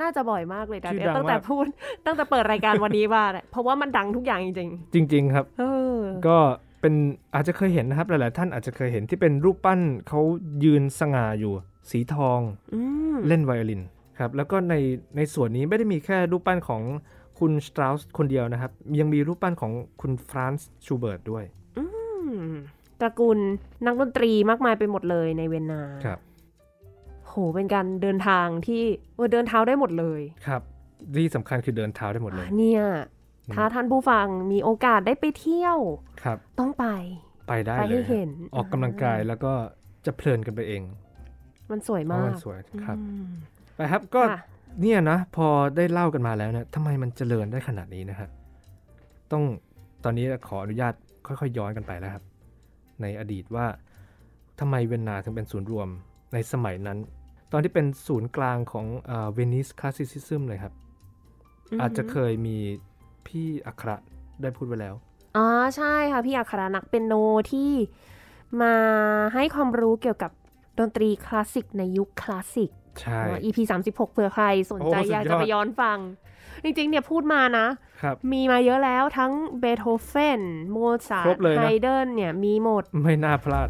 [0.00, 1.64] น่าจะบ่อยมากเลยนะชื่อเดี๋ยวดังตั้งแต่มากพูด
[2.06, 4.56] ตั้งแต่เปิดรายการวันนี้มาเนี่ยเพราะว่ามันดังทุกอย่างจริง
[4.94, 5.64] จริง ๆ ครับๆเอ
[5.94, 6.38] อก็
[6.80, 6.94] เป็น
[7.34, 10.20] อาจจะเคยเห็นนะครับ หลายๆท่านอาจจะเคยเห็นที่เป็นรูปปั้นเขา
[10.64, 11.52] ยืนสง่าอยู่
[11.90, 12.40] สีทอง
[12.74, 12.80] อื
[13.14, 13.82] มเล่นไวโอลิน
[14.18, 14.74] ครับแล้วก็ใน
[15.16, 16.82] ในส่วนนี้ไม่ได้มีแค่รูปปั้นของ
[17.38, 21.44] คุณสเตราส์คนเดียวนะครับ ยังมีรูปปั้นของคุณฟรานซ์ชูเบิร์ตด้วย
[21.78, 21.84] อื
[22.30, 22.50] ม
[23.00, 23.38] ตระกูล
[23.86, 26.18] นักดนตรีมากมายไปหมดเลยในเวียนนาครับ
[27.28, 28.82] โหเป็นการเดินทางที่
[29.16, 30.62] เออเดินเท้าได้หมดเลยครับ
[31.14, 32.82] ที่สำคัญคือเดินเท้าได้หมดเลยอะเนี่ย
[33.54, 35.78] ถ้าท่านผู้ฟังมีโอกาสได้ไปเที่ยว
[36.22, 36.86] ครับ ต้องไป
[37.48, 39.52] ไปได้ไปเลให้ยเห็นออกกำลังกายแล้วก็
[40.06, 40.82] จะเพลินกันไปเอง
[41.70, 43.28] มันสวยเพมาราะกมันสวยครับอืม
[43.76, 44.38] ไปครับก็ค่ะ
[44.80, 48.28] เนี่ยนะพอได้เล่ากันมาแล้วเนี่ยทำไมมันเจริญได้ขนาดนี้นะฮะ
[49.32, 49.42] ต้อง
[50.04, 50.94] ตอนนี้ขออนุญาต
[51.26, 52.24] ค่อยๆย้อนกันไปแล้วครับ
[53.02, 53.66] ในอดีตว่า
[54.60, 55.88] ทำไมเวียนนาถึงเป็นศูนย์รวม
[56.32, 56.98] ในสมัยนั้น
[57.52, 58.86] ตอนที่เป็นศูนย์กลางของ
[59.34, 60.74] เวนิสคลาสสิซิซึมเลยครับ
[61.80, 62.56] อาจจะเคยมี
[63.26, 63.96] พี่อัคระ
[64.42, 64.94] ได้พูดไว้แล้ว
[65.36, 67.14] อ๋อใช่ค่ะ พี่อัครานักเปียโน
[67.52, 67.72] ที่
[68.62, 68.74] มา
[69.34, 70.32] ให้ความรู้เกี่ยวกับ
[70.80, 75.98] ดนตรีคลาสสิกในยุคคลาสสิกใช่อ่า EP 36เผื่อใครสนใจโอ้สุดยอดอยากจะไปย้อนฟัง
[76.64, 77.66] จริงๆ เนี่ยพูดมานะ
[78.02, 80.76] ครับมีมาเยอะแล้วทั้งเบโธเฟนโม
[81.08, 83.68] ซาร์ทครับเลยนะไฮเดนเนี่ยมีหมด ไม่น่าพลาด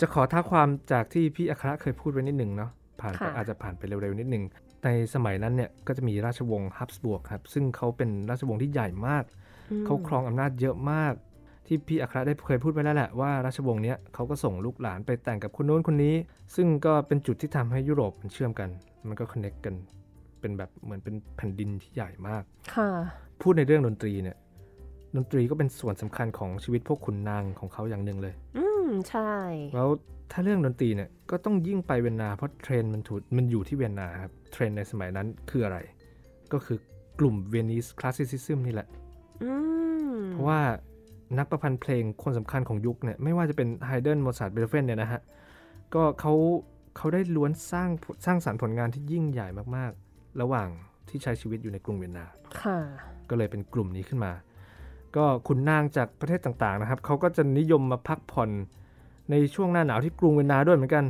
[0.00, 4.44] จะขอท้าความจากที่พี่อัคระเคยพูดไว้นิดหนึ่งเนาะผ่านไปค่ะอาจจะผ่านไปเร็วๆนิดหนึ่ง
[4.84, 9.24] ในสมัยนั้นเนี่ยก็จะมีราชวงศ์ฮับสบวกครับ ซึ่งเขาเป็นราชวงศ์ที่ใหญ่มาก
[9.70, 11.14] อืมเขาครองอำนาจเยอะมาก
[11.66, 16.14] ที่พี่อัครได้เคยพูดไปแล้วแหละว่าราชวงศ์เนี้ยเขาก็ส่งลูกหลานไปแต่งกับคนโน้นคนนี้
[16.56, 18.68] ซึ่งก็เป็นจุดที่ทำให้ยุโรปมันเชื่อมกัน
[19.08, 19.74] มันก็คอนเน c กกัน
[20.40, 22.42] เป็นแบบเหมือนเป็นแผ่นดินที่ใหญ่มาก
[22.74, 22.90] ค่ะ
[23.42, 24.36] พูดในเรื่องดนตรีเนี่ย
[25.16, 29.32] ดนตรีก็เป็นส่วนสำคัญของชีวิตพวกขุนนางของเขาอย่างหนึ่งเลย อืมใช่
[29.74, 29.88] แล้ว
[30.32, 35.78] ถ้าเรื่องดนตรีเนี่ยก็ต้องยิ่งไปเวียนนาเพราะเทรนด์มันถูกมันอยู่ที่เวียนนาครับเทรนด์ในสมัยนั้นคืออะไร
[36.52, 36.78] ก็คือ
[37.18, 38.88] กลุ่ม Viennese Classicism นี่แหละ
[39.42, 39.50] อื
[40.12, 40.60] มเพราะว่า
[41.38, 45.20] นักประพันธ์เพลงคนสำคัญของยุคเนี่ยไม่ว่าจะเป็นไฮเดนโมซาร์ทเบโธเฟนเนี่ยนะฮะ
[45.94, 46.32] ก็เขา
[46.96, 47.90] เขาได้ล้วนสร้าง
[48.24, 50.68] สร้างสรรค์ผลงานที่ยิ่งใหญ่มากๆ ระหว่าง
[51.08, 52.24] ที่ใช้ชีวิตอยู่ในกรุงเวียนนา
[52.60, 52.78] ค่ะ
[53.30, 54.32] ก็เลยเป็นกลุ่มนี้ขึ้นมา
[55.16, 58.50] ก็ขุนนางจากประเทศต่างๆนะครับเขาก็จะนิยมมาพักผ่อน
[59.30, 61.04] ในช่วงหน้าหนาวที่กรุงเวียนนาด้วยเหมือนกัน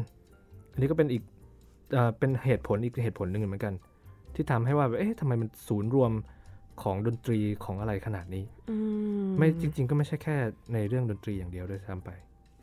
[0.73, 1.23] อันนี้ก็เป็นอีก
[1.93, 3.75] เอ่อเป็นเหตุผลอีกเหตุผลหนึ่งเหมือนกัน
[4.35, 6.11] ที่ทำให้ว่าแบบเอ๊ะทำไมมันศูนย์รวม
[6.83, 8.79] ของดนตรีของอะไรขนาดนี้อื
[9.25, 10.37] มไม่จริง ๆ ก็ไม่ใช่แค่
[10.75, 12.11] ในเรื่องดนตรีอย่างเดียวด้วยซ้ำไป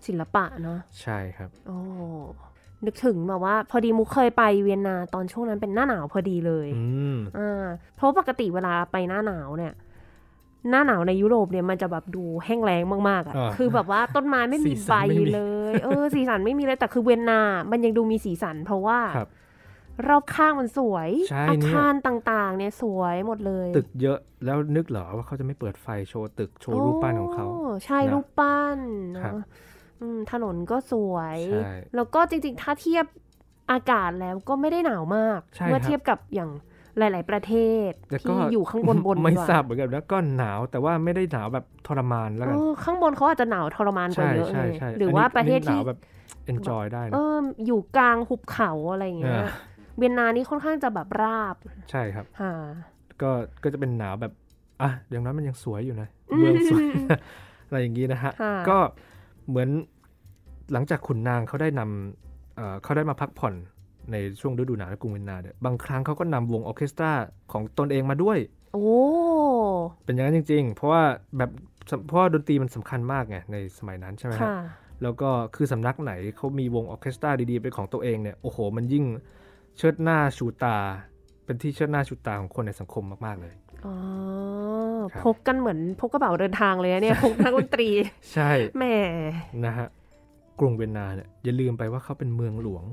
[0.07, 1.79] ศิลปะเนาะใช่ครับ โอ้
[2.85, 6.83] นึกถึงแบบว่า พอดีมุกเคยไปเวียนนาตอนช่วงนั้นเป็นหน้าหนาวพอดีเลยอื
[7.15, 9.73] มอ่าเพราะปกติเวลาไปหน้าหนาวเนี่ย
[10.69, 19.19] หน้าหนาวในยุโรปเนี่ยมันจะแบบดูแห้งแล้งมากๆอะอ่าคือแบบว่าต้นไม้ไม่มีสีสัใบนไม่มีเลย เออสีสันไม่มีเลยแต่คือเวียนนา มันยังดูมีสีสัน เพราะว่าค
[20.01, 28.79] รับรอบข้างมันสวยใช่อาเนี่ยคารต่างๆ เนี่ยสวยหมดเลย ตึกเยอะแล้วนึกเหรอว่าเขาจะไม่เปิดไฟโชว์ตึกโชว์รูปปั้นของเขาโใช่นะรูปปั้น
[29.23, 29.45] ครับเนาะ
[30.01, 33.05] อืมถนนก็สวยใช่แล้วก็จริงๆ ถ้าเทียบ
[33.71, 36.51] อากาศแล้วก็ไม่ได้หนาวมากใช่เมื่อครับเทียบกับอย่าง
[36.97, 37.53] หลาย ๆ ประเท
[37.89, 45.99] ศแต่ก็ที่อยู่ข้างบนบนไม่ดีกว่ทราบเหมือนกันนะก็หนาวแต่ว่าไม่ได้หนาวแบบทรมานแล้วกันเออข้างบนเขาอาจจะหนาวทรมานกว่าใช่เยอะใช่เลยใช่หรือว่าประเทศอันที่นี้หนาวแบบ
[46.51, 49.49] enjoy ได้เอนะออยู่กลางหุบเขาอะไรอย่างเงี้ยอ่า
[49.97, 51.55] เวียนนานี่ค่อนข้างจะแบบราบ
[51.91, 52.53] ใช่ครับค่ะ
[53.21, 53.29] ก็
[53.63, 54.33] ก็จะเป็นหนาวแบบ
[54.81, 56.85] อะอย่างนั้นมันยังสวยอยู่นะอืมเมืองสวย
[57.67, 58.77] อะไรอย่างนี้นะฮะค่ะก็
[59.47, 59.69] เหมือน
[60.73, 63.53] หลังจากขุนนางเขาได้นำเอ่อเขาได้มาพักผ่อน
[64.11, 67.11] ในช่วงฤดูหนาวในกรุงเวียนนาเนี่ยบางครั้งเขาก็นำวงออร์เคสตรา
[67.51, 68.37] ของตนเองมาด้วย
[68.73, 68.85] โอ้
[70.03, 71.03] เป็นอย่างนั้นจริง ๆ เพราะว่า
[71.37, 71.51] แบบ
[72.07, 74.57] เพราะว่าดนตรีมันสำคัญมากไงในสมัยนั้นใช่ไหมฮะค่ะ
[75.03, 79.05] แล้วก็คือสำนักไหนเขามีวงออร์เคสตราดีๆเป็นของตัวเองเนี่ยโอ้โห มันยิ่ง
[79.77, 80.77] เชิดหน้าชูตา
[81.45, 83.53] เป็นที่เชิดหน้าชูตาของคนในสังคมมาก ๆ เลย
[83.85, 83.95] อ๋อ
[85.11, 87.89] ครับพกกันเหมือนพกกระเป๋าเดินทางเลยนะเนี่ยพกนักดนตรี
[88.33, 88.85] ใช่แหม
[89.65, 89.87] นะฮะ
[90.59, 92.83] กรุงเวียนนาเนี่ยอย่าลืมไปว่าเขาเป็นเมืองหลวง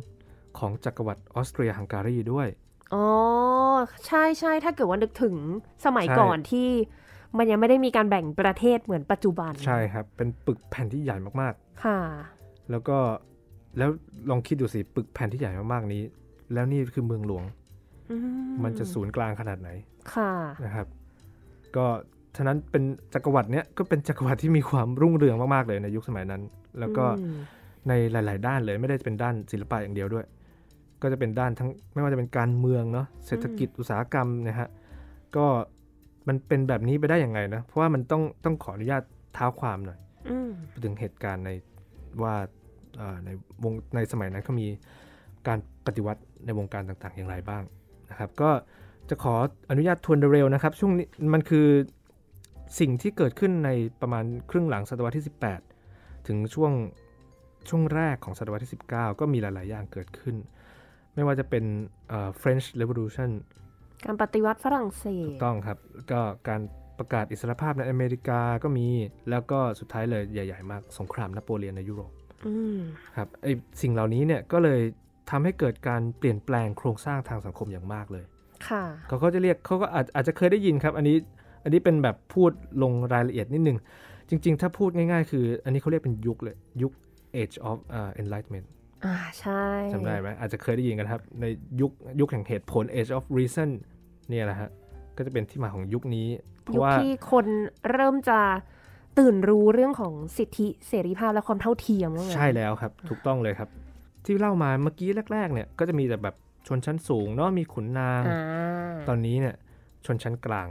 [0.59, 2.49] ของจักรวรรดิออสเตรียฮังการีด้วย
[2.95, 3.07] อ๋อ
[4.07, 5.35] ใช่ใช่ถ้าเกิดว่านึกถึง
[5.85, 6.69] สมัยใช่ก่อนที่
[7.39, 12.99] มันยังไม่ได้มีการแบ่งประเทศเหมือนปัจจุบัน ใช่ครับ เป็นปึกแผ่นที่ใหญ่มากค่ะๆแล้วก็
[13.79, 13.91] แล้ว
[14.31, 16.03] ลองคิดดูสิปึกแผ่นที่ใหญ่มากๆนี้
[16.53, 17.45] แล้วนี่คือเมืองหลวง
[18.11, 18.17] อื
[18.65, 19.71] มันจะศูนย์กลางขนาดไหน
[20.13, 20.33] ค่ะ
[20.65, 20.87] นะครับ
[21.77, 21.87] ก็
[22.37, 22.83] ฉะนั้นเป็น
[23.15, 26.43] จักรวรรดิเนี้ยก็เป็นจักรวรรดิที่มีความรุ่งเรืองมากๆเลยในยุคสมัยนั้น
[26.81, 27.41] แล้วก็อืม
[27.89, 30.27] ในหลาย ๆ ด้านเลยไม่ได้เป็นด้านศิลปะอย่างเดียวด้วย
[31.03, 34.69] ก็จะเป็นด้านทั้งไม่ว่าจะเป็นการเมืองเนาะเศรษฐกิจอุตสาหกรรมนะฮะ
[35.37, 35.47] ก็
[36.29, 39.03] มันเป็นแบบนี้ไปได้ยังไงนะ เพราะว่ามันต้องต้องขออนุญาต
[39.35, 39.99] เท้าความหน่อย
[40.31, 40.51] อืม
[40.85, 41.51] ถึงเหตุการณ์ใน
[42.23, 42.35] ว่า
[42.99, 43.29] เอ่อใน
[43.63, 44.69] วงในสมัยนั้นเขามี
[45.49, 47.63] การ ปฏิวัติในวงการต่างๆ อย่างไรบ้าง
[48.11, 48.51] นะครับก็
[49.11, 49.35] จะขอ
[49.71, 51.67] อนุญาตทวนเร็วๆนะครับ ช่วงนี้มันคือ
[52.81, 53.71] สิ่งที่เกิดขึ้นใน
[54.01, 55.27] ประมาณครึ่งหลังศตวรรษที่
[55.77, 56.73] 18 ถึงช่วง
[57.69, 60.37] ช่วงแรกของศตวรรษที่ 19 ก็มีหลาย ๆ อย่างเกิดขึ้น
[61.15, 61.65] ไม่ว่าจะเป็น
[62.09, 63.31] เอ่อ French Revolution
[64.05, 65.79] การปฏิวัติฝรั่งเศสต้องครับ
[66.11, 66.61] ก็การ
[66.99, 68.87] ประกาศอิสรภาพในอเมริกาก็มี
[69.31, 72.13] แล้วก็สุดท้ายเลยใหญ่ ๆ มากสงครามนโปเลียนในยุโรป
[72.47, 72.79] อืม
[73.17, 73.47] ครับไอ
[73.83, 74.81] สิ่งเหล่านี้เนี่ยก็เลย
[75.31, 78.25] ทำให้เกิดการเปลี่ยนแปลงโครงสร้างทางสังคมอย่างมากเลย
[78.69, 81.17] ค่ะเขาก็จะเรียกเขาก็อาจอาจจะเคยได้ยินครับ อันนี้
[81.65, 82.51] อันนี้เป็นแบบพูด
[82.83, 83.79] ลงรายละเอียดนิดนึง
[84.29, 86.93] จริง ๆ ถ้าพูดง่าย ๆ คือ อันนี้เขาเรียกเป็นยุคเลยยุค
[87.41, 88.69] age of uh, enlightenment
[89.05, 91.45] อ่าใช่จำได้ไหมอาจจะเคยได้ยินกันครับ ใน
[91.81, 93.69] ยุคยุคแห่งเหตุผล age of reason
[94.29, 94.71] เนี่ยแหละฮะ
[95.17, 96.29] ก็จะเป็นที่มาของยุคนี้
[96.65, 97.47] เพยุคราะว่าที่คน
[97.93, 98.41] เริ่มจะ
[99.19, 103.69] ตื่นรู้เรื่องของสิทธิเสรีภาพและความเท่าเทียมว่างั้นใช่แล้วครับ ถูกต้องเลยครับ
[104.29, 106.35] ที่เล่ามาเมื่อกี้แรก ๆ เนี่ยก็จะมีแต่แบบ
[106.67, 109.55] ชนชั้นสูงเนาะมีขุนนางอ่าตอนนี้เนี่ย
[110.07, 110.69] ชนชั้นกลาง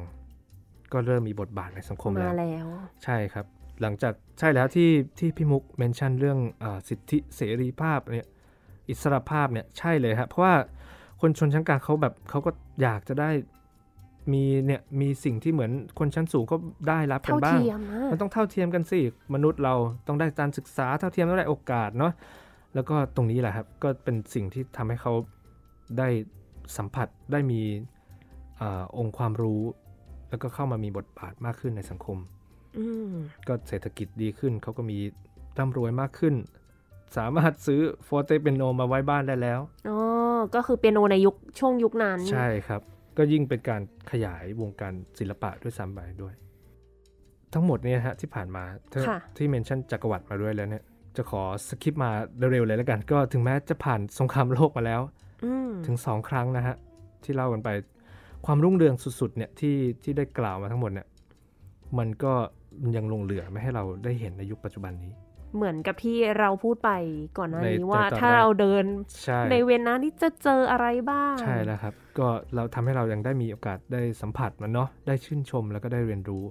[0.93, 2.67] ก็เริ่มมีบทบาทในสังคมมาแล้วแล้ว
[3.03, 3.45] ใช่ครับ
[3.81, 4.89] หลังจากใช่แล้วที่
[5.19, 8.27] ที่พี่มุกเมนชั่นเรื่องอาสิทธิเสรีภาพเนี่ย
[8.89, 10.55] อิสรภาพเนี่ยใช่เลยครับเพราะว่า
[11.21, 13.29] คนชนชั้นกลางเขาแบบเขาก็อยากจะได้
[14.33, 16.55] มีเนี่ยมีสิ่งที่เหมือนคนชั้นสูงก็
[16.89, 18.99] ได้รับกัเท่านบ้างเทียมอะมันต้องเท่าเทียมกันสิ
[19.33, 19.75] มนุษย์เรา
[20.07, 22.13] ต้องได้การศึกษาเท่าเทียมต้องได้โอกาสเนาะ
[22.77, 25.13] แล้วก็ตรงนี้แหละครับก็เป็นสิ่งที่ทำให้เขา
[25.97, 26.07] ได้
[26.77, 27.61] สัมผัสได้มี
[28.61, 29.61] อาองค์ความรู้
[30.29, 32.17] แล้วก็เข้ามามีบทบาทมากขึ้นในสังคม
[32.77, 33.13] อืม
[33.47, 34.97] ก็เศรษฐกิจดีขึ้นเขาก็มี
[35.57, 36.35] ร่ำรวยมากขึ้น
[37.17, 39.59] สามารถซื้อโฟเตเปโนมาไว้บ้านได้แล้ว
[39.89, 39.97] อ๋อ
[40.55, 42.81] ก็คือเปียโนในยุคช่วงยุคนั้น ใช่ครับ
[43.17, 46.33] ก็ยิ่งเป็นการขยายวงการศิลปะด้วยซ้ำไปด้วย
[47.53, 50.83] ทั้งหมดเนี่ยฮะที่ผ่านมาที่ค่ะที่เมนชั่นจักรวรรดิมาด้วยแล้วเนี่ย
[51.17, 55.01] จะขอสคิปมาเร็วๆเลยแล้วกัน ก็ถึงแม้จะผ่านสงครามโลกมาแล้ว
[55.45, 56.75] อืมถึงสองครั้งนะฮะ
[57.23, 57.69] ที่เล่ากันไป
[58.45, 61.07] ความรุ่งเรืองสุดๆเนี่ยที่ที่ได้กล่าวมาทั้งหมดเนี่ย
[61.97, 62.33] มันก็
[62.97, 65.13] ยังลงเหลือไม่ให้เราได้เห็นในยุคปัจจุบันนี้
[65.55, 66.91] เหมือนกับที่เราพูดไป
[67.37, 68.85] ก่อนหน้านี้ในว่าตอนถ้าแรกเราเดิน
[69.23, 76.43] ใช่ในเวียนนานี่จะเจออะไรบ้าง ใช่แล้วครับ ก็เราทำให้เรายังได้มีโอกาสได้สัมผัสมันเนาะได้ชื่นชมแล้วก็ได้เรียนรู้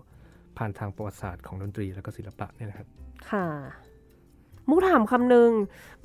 [0.59, 2.89] ผ่านทางประวัติศาสตร์ของดนตรีแล้วก็ศิลปะเนี่ยนะครับ
[3.31, 3.47] ค่ะ
[4.69, 5.51] มุกถามคำหนึ่ง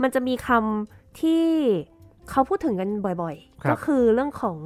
[0.02, 1.46] มันจะมีคำที่
[2.30, 4.58] เขาพูดถึงกันบ่อยครัๆบก็คือเรื่องของ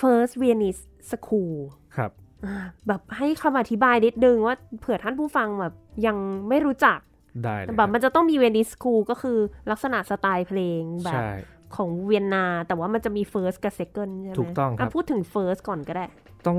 [0.00, 1.54] first Viennese school
[1.96, 2.10] ครับ
[2.44, 2.56] อ่า
[2.88, 5.74] แบบให้คำอธิบายนิดนึงว่าเผื่อท่านผู้ฟังแบบ
[6.06, 6.16] ยัง
[6.48, 6.98] ไม่รู้จัก
[7.44, 9.38] ได้เลยแบบมันจะต้องมีเวียนิสคูลก็คือ
[9.70, 11.30] ลักษณะสไตล์เพลงแบบใช่
[11.76, 16.04] ของเวียนนา แต่ว่ามันจะมี first กับ second ใช่ไหมถูกต้องครับะพูดถึง first ก่อนก็ได้
[16.46, 16.58] ต้อง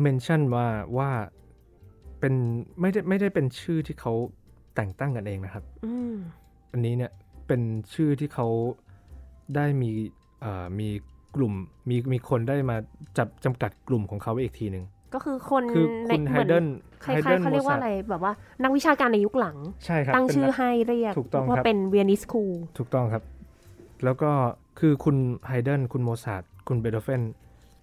[0.00, 0.66] เมนชั่นว่า
[0.98, 1.10] ว่า
[2.20, 2.34] เป็น
[2.80, 4.12] ไม่ได้ไม่ได้เป็นชื่อที่เขา
[4.74, 6.14] แต่งตั้งกันเองนะครับอืม
[6.72, 7.12] อันนี้เนี่ย
[7.46, 7.62] เป็น
[7.94, 8.46] ชื่อที่เขา
[9.56, 9.90] ได้มี
[10.40, 10.88] เอ่อมี
[11.36, 11.52] กลุ่ม
[11.88, 12.76] มีมีคนได้มา
[13.18, 16.66] จับจำกัดกลุ่มของเขาไว้อีกทีหนึ่งก็คือคนคือคุณในไฮเหมือนเดน
[17.04, 18.32] คล้ายๆเขาเรียกว่าอะไรแบบว่า
[18.62, 23.22] นักวิชาการในยุคหลัง ใช่ครับตั้งเป็นชื่อนักให้เรียกถูกต้องว่าครับเป็นเวียนิสคูลถูกต้องครับ
[24.04, 24.30] แล้วก็
[24.78, 27.22] คือคุณไฮเดนคุณโมซาร์ทคุณเบโธเฟน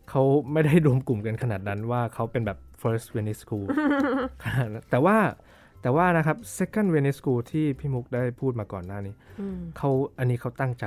[0.10, 3.65] เขาไม่ได้รวมกลุ่มกันขนาดนั้นว่าเขาเป็นแบบ first Venice school
[4.43, 5.17] ขนาดนั้นแต่ว่า
[5.82, 9.89] แต่ว่านะครับ second Venice school ที่พี่มุกได้พูดมาก่อนหน้านี้อืมเขา
[10.20, 10.86] อันนี้เขาตั้งใจ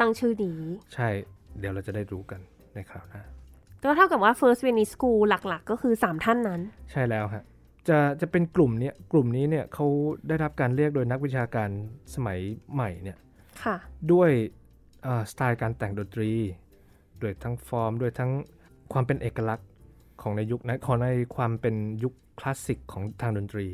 [0.00, 0.60] ตั้งชื่อนี้
[0.94, 1.08] ใช่
[1.58, 2.40] เดี๋ยวเราจะได้รู้กัน
[2.74, 3.22] ในคราวหน้า
[3.82, 6.60] ก็เท่ากับว่า first Venice school หลักๆ ก็คือ 3 ท่านนั้น
[6.92, 7.44] ใช่แล้วฮะ
[7.88, 9.86] จะจะเป็นกลุ่มเนี้ยกลุ่มนี้เนี่ยเขา
[10.28, 11.68] ได้รับการเรียกโดยนักวิชาการ
[12.14, 12.38] สมัย
[12.72, 13.18] ใหม่เนี่ย
[13.62, 13.76] ค่ะ
[14.12, 14.30] ด้วย
[15.02, 16.30] เอ่อสไตล์การแต่งดนตรี
[17.20, 18.30] โดยทั้งฟอร์มด้วยทั้ง
[18.92, 19.68] ความเป็นเอกลักษณ์
[20.22, 23.66] ของในยุคนั้นของในความเป็นยุคคลาสสิกของทางดนตรี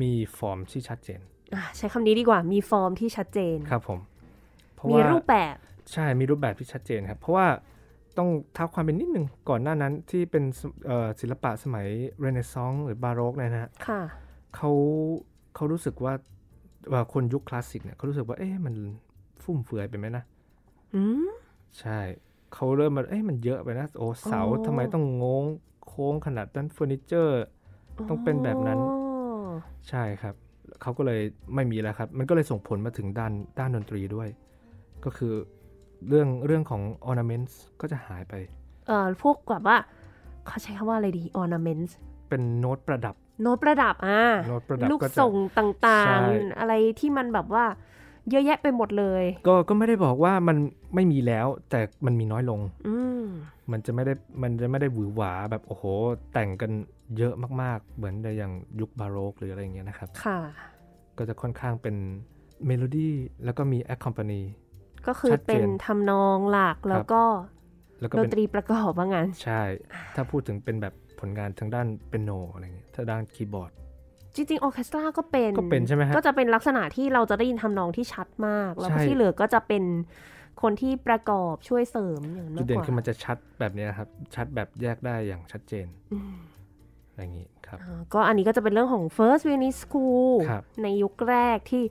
[0.00, 1.20] มีฟอร์มที่ชัดเจน
[1.54, 4.00] อะใช้คำนี้ดีกว่ามีฟอร์มที่ชัดเจนครับผม
[4.74, 5.56] เพราะมีว่ารูปแบบ
[5.92, 7.46] ใช่มีรูปแบบที่ชัดเจนครับเพราะว่า
[8.18, 11.86] ต้องเท้าความเป็นนิดนึงก่อนหน้านั้นที่เป็นสเอ่อศิลปะสมัย
[12.20, 14.00] เรเนซองส์หรือบาโรกเนี่ยนะฮะค่ะ
[14.56, 14.70] เขา
[15.54, 16.14] เขารู้สึกว่า
[16.92, 18.74] ว่าคนยุคคลาสสิกเนี่ยเขารู้สึกว่าเอ๊ะมัน
[19.42, 20.24] ฟุ่มเฟือยไปไหมนะ
[20.94, 21.28] อืม
[21.78, 21.98] ใช่
[22.54, 25.44] เขาเริ่มมาเอ้ยมันเยอะไปนะโอ้เสาอ๋อทำไมต้องงง
[25.86, 27.42] โค้งขนาดนั้นเฟอร์นิเจอร์
[28.08, 28.97] ต้องเป็นแบบนั้นอ๋อ
[29.88, 30.34] ใช่ครับ
[30.82, 31.20] เขาก็เลย
[31.54, 34.28] ไม่มีแล้วครับ มันก็เลยส่งผลมาถึงด้านด้านดนตรีด้วย
[35.04, 35.32] ก็คือ
[36.08, 38.34] เรื่องเรื่องของ ornaments ก็จะหายไป
[38.86, 39.76] เอ่อพวกแบบว่า
[40.46, 41.92] เขาใช้คำว่าอะไรดี ornaments
[42.28, 47.64] เป็นโน้ตประดับ โน้ตประดับอะโน้ตประดับลูกก็จะส่งต่างใช่ๆอะไรที่มันแบบว่า
[48.30, 50.56] เยอะแยะไปหมดเลย ก็ก็ไม่ได้บอกว่ามัน
[50.94, 52.96] ไม่มีแล้ว แต่มันมีน้อยลง อื
[53.68, 55.84] มมันจะไม่ได้มันจะไม่ได้หวือหวาแบบโอ้โห
[56.32, 56.70] แต่งกัน
[57.18, 60.38] เยอะมากๆ เหมือนในอย่างยุคบาโรกหรืออะไรอย่างเงี้ยนะครับค่ะ
[61.18, 61.96] ก็จะค่อนข้างเป็น
[62.66, 64.42] เมโลดี้แล้วก็มี accompany
[65.06, 67.22] ก็คือชัดเจนเป็นทำนองหลักแล้วก็
[68.00, 69.62] แล้วก็เป็นดนตรีประกอบว่างั้นใช่
[70.14, 73.72] ถ้าพูดถึงเป็นแบบผลงานทางด้านเปียโนอะไรเงี้ยถ้าด้านคีย์บอร์ด
[74.36, 79.84] จริงๆออร์เคสตราก็เป็นก็เป็นใช่ไหมฮะก็จะเป็นลักษณะที่เราจะได้ยินทำนองที่ชัดมาก แล้วก็ใช่ที่เหลือก็จะเป็น
[80.62, 86.34] คนที่ประกอบช่วยเสริมอย่างนั้นจุดมากเด่กนว่าคือมันจะชัดแบบเนี้ยครับ ชัดแบบแยกได้อย่างชัดเจนอืม
[87.10, 91.82] อะไรอย่างงี้ครับอ่าก็อันนี้ก็จะเป็นเรื่องของ first Viennese school ครับในยุคแรกที่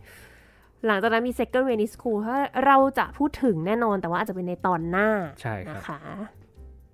[0.85, 5.09] หลังจากนั้นมี second Viennese school ถ้าเราจะพูดถึงแน่นอนแต่ว่าอาจจะเป็นในตอนหน้า
[5.41, 5.99] ใช่ครับนะคะ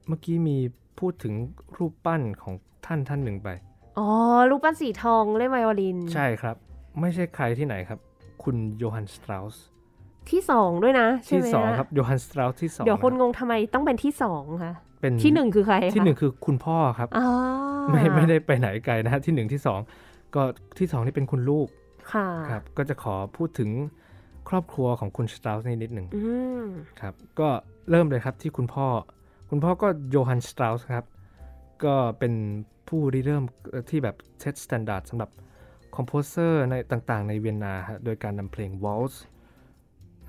[0.07, 0.57] เมื่อกี้มี
[0.99, 1.33] พูดถึง
[1.77, 2.55] รูปปั้นของ
[2.85, 3.49] ท่านท่านหนึ่งไป
[3.99, 4.09] อ๋อ
[4.49, 6.55] รูปปั้นสีทองเล่นไวโอลิน ใช่ครับ
[7.01, 7.99] ไม่ใช่ใครที่ไหนครับ
[8.43, 9.55] คุณโยฮันสตราส
[10.31, 17.27] ที่สองด้วยนะใช่ที่ไหมสองฮะครับโยฮันสตราสที่สองเดี๋ยวคนนะงงทำไมต้องเป็นที่สองคะเป็นที่หนึ่งคือใครคะที่หนึ่งคือคุณพ่อครับอ๋อ
[17.91, 19.79] ไม่ไม่ได้ไปไหนไกลนะฮะที่หนึ่งที่สอง
[20.35, 20.41] ก็
[20.79, 21.67] ที่สองนี่เป็นคุณลูก
[22.13, 23.69] ค่ะครับก็จะขอพูดถึง
[24.49, 26.21] ครอบครัวของคุณสตราสนี่นิดหนึ่งอื
[26.63, 26.65] ม
[27.01, 27.49] ครับก็
[27.89, 28.87] เริ่มเลยครับที่คุณพ่อ
[29.49, 31.05] คุณพ่อก็โยฮันสเตราส์ครับ
[31.85, 32.33] ก็เป็น
[32.87, 35.29] ผู้ริเริ่มเอ่อที่แบบ set standard สำหรับ
[35.95, 39.21] composer ในต่างๆ ในเวียนนาฮะโดยการนำเพลงวอลทซ์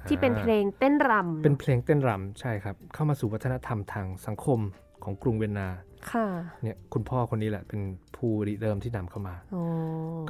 [0.09, 4.61] ที่เป็นเพลงเต้นรำเป็นเพลงเต้นรำใช่ครับ เข้ามาสู่วัฒนธรรมทางสังคม
[5.05, 5.69] ของกรุงเวียนนา
[6.11, 6.27] ค่ะ
[6.63, 7.81] เนี่ยคุณพ่อคนนี้แหละเป็น
[8.17, 9.63] ผู้ริเริ่มที่นำเข้ามาอ๋อ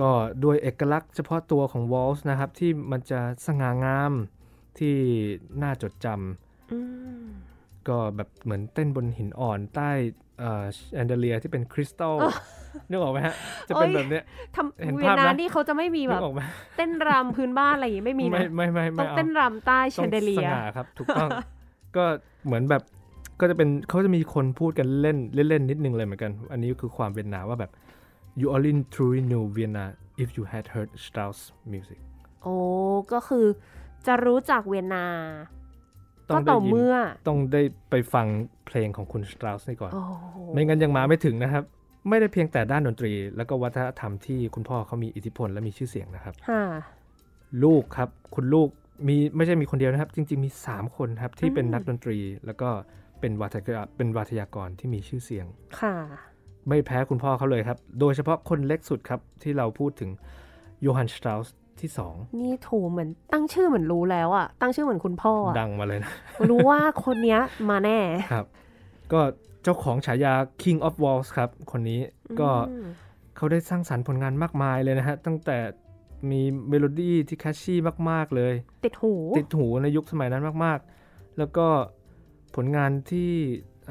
[0.00, 0.10] ก็
[0.44, 4.12] ด้วยเอกลักษณ์เฉพาะตัวของวอลทซ์นะครับ ที่มันจะสง่างาม
[4.78, 4.94] ที่
[5.62, 6.78] น่าจดจำอื
[7.22, 7.24] ม
[7.88, 9.90] ก็แบบเหมือนเต้นบนหินอ่อนใต้
[10.40, 12.16] เอ่อแอนเดเลียที่เป็นคริสตัล
[12.90, 13.34] นึกออกไหมฮะ
[13.68, 14.24] จะเป็นแบบเนี้ย
[14.56, 16.40] ทำเห็นเวียภาพนนานะนี่เขาจะไม่มีแบนึบกออกไหม
[16.76, 21.28] เต้นรำพื้นบ้านอะไรอย่างงี้ไม่มีนะไม่ไม่ไม่ต้ไม่องเอาเต้นรำใต้แชต้องนเดเลีสยง่าครับ ถูกต้อง
[21.96, 22.04] ก็
[22.46, 22.82] เหมือนแบบ
[23.40, 25.16] ก็จะเป็นเขาจะมีคนพูดกันเล่น
[25.48, 27.70] เล่นๆนิดนึงเลยเหมือนกัน อันนี้คือความเวียนนาว่าแบบ
[28.40, 29.86] you only truly knew Vienna
[30.22, 31.38] if you had heard Strauss
[31.72, 32.00] music
[32.42, 32.56] โอ้
[33.12, 33.46] ก็คือ
[34.06, 35.06] จะรู้จักเวียนนา
[36.30, 36.94] ต้ก็องได้ต่อยินเมื่อ
[37.28, 38.26] ต้องได้ไปฟัง
[38.66, 41.64] เพลงของคุณ Strauss นี่ก่อนโอ้โหไม่งั้นยังมาไม่ถึงนะครับ
[42.08, 46.64] ไม่ได้เพียงแต่ด้านดนตรี แล้วก็วัฒนธรรมที่คุณพ่อเขามีอิทธิพลและมีชื่อเสียงนะครับค่ะ
[47.64, 48.68] ลูกครับคุณลูก
[49.08, 52.68] มีไม่ใช่มีคนเดียวนะครับ จริง ๆมี 3 คนครับที่เป็นอืมนักดนตรี แล้วก็
[53.20, 55.46] เป็นวัทยาเป็นวัทยากรที่มีชื่อเสียง
[55.80, 55.94] ค่ะ
[56.68, 60.10] ไม่แพ้คุณพ่อเขาเลยครับ โดยเฉพาะคนเล็กสุดครับที่เราพูดถึง
[60.82, 61.48] โยฮันน์ สเตราส์
[61.80, 61.90] ที่
[62.40, 66.12] นี่คือเหมือนตั้งชื่อเหมือนรู้แล้วอะตั้งชื่อเหมือนคุณพ่ออะ2ดังมาเลยนะ
[66.50, 67.40] รู้ว่าคนเนี้ย
[67.70, 67.98] มาแน่
[68.32, 68.46] ครับ
[69.14, 69.22] ก็
[69.62, 72.00] เจ้าของฉายา King of Waltz ครับ คนนี้
[72.40, 72.88] ก็อืม
[73.36, 75.58] เขาได้สร้างสรรค์ผลงานมากมายเลยนะฮะ ตั้งแต่
[76.30, 77.78] มีเมโลดี้ที่ catchy
[78.10, 81.66] มาก ๆ เลย ติดหู ติดหูในยุคสมัยนั้นมาก ๆ แล้วก็
[82.56, 83.30] ผลงานที่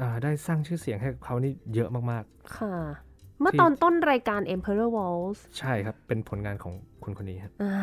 [0.00, 2.24] อ่าได้สร้างชื่อเสียงให้กับเขานี่เยอะมาก
[2.56, 2.74] ค่ะ
[3.40, 7.74] เมื่อที่ตอนต้นรายการ Emperor Waltz ๆใช่ครับ เป็นผลงานของคนคนนี้ครับอ่า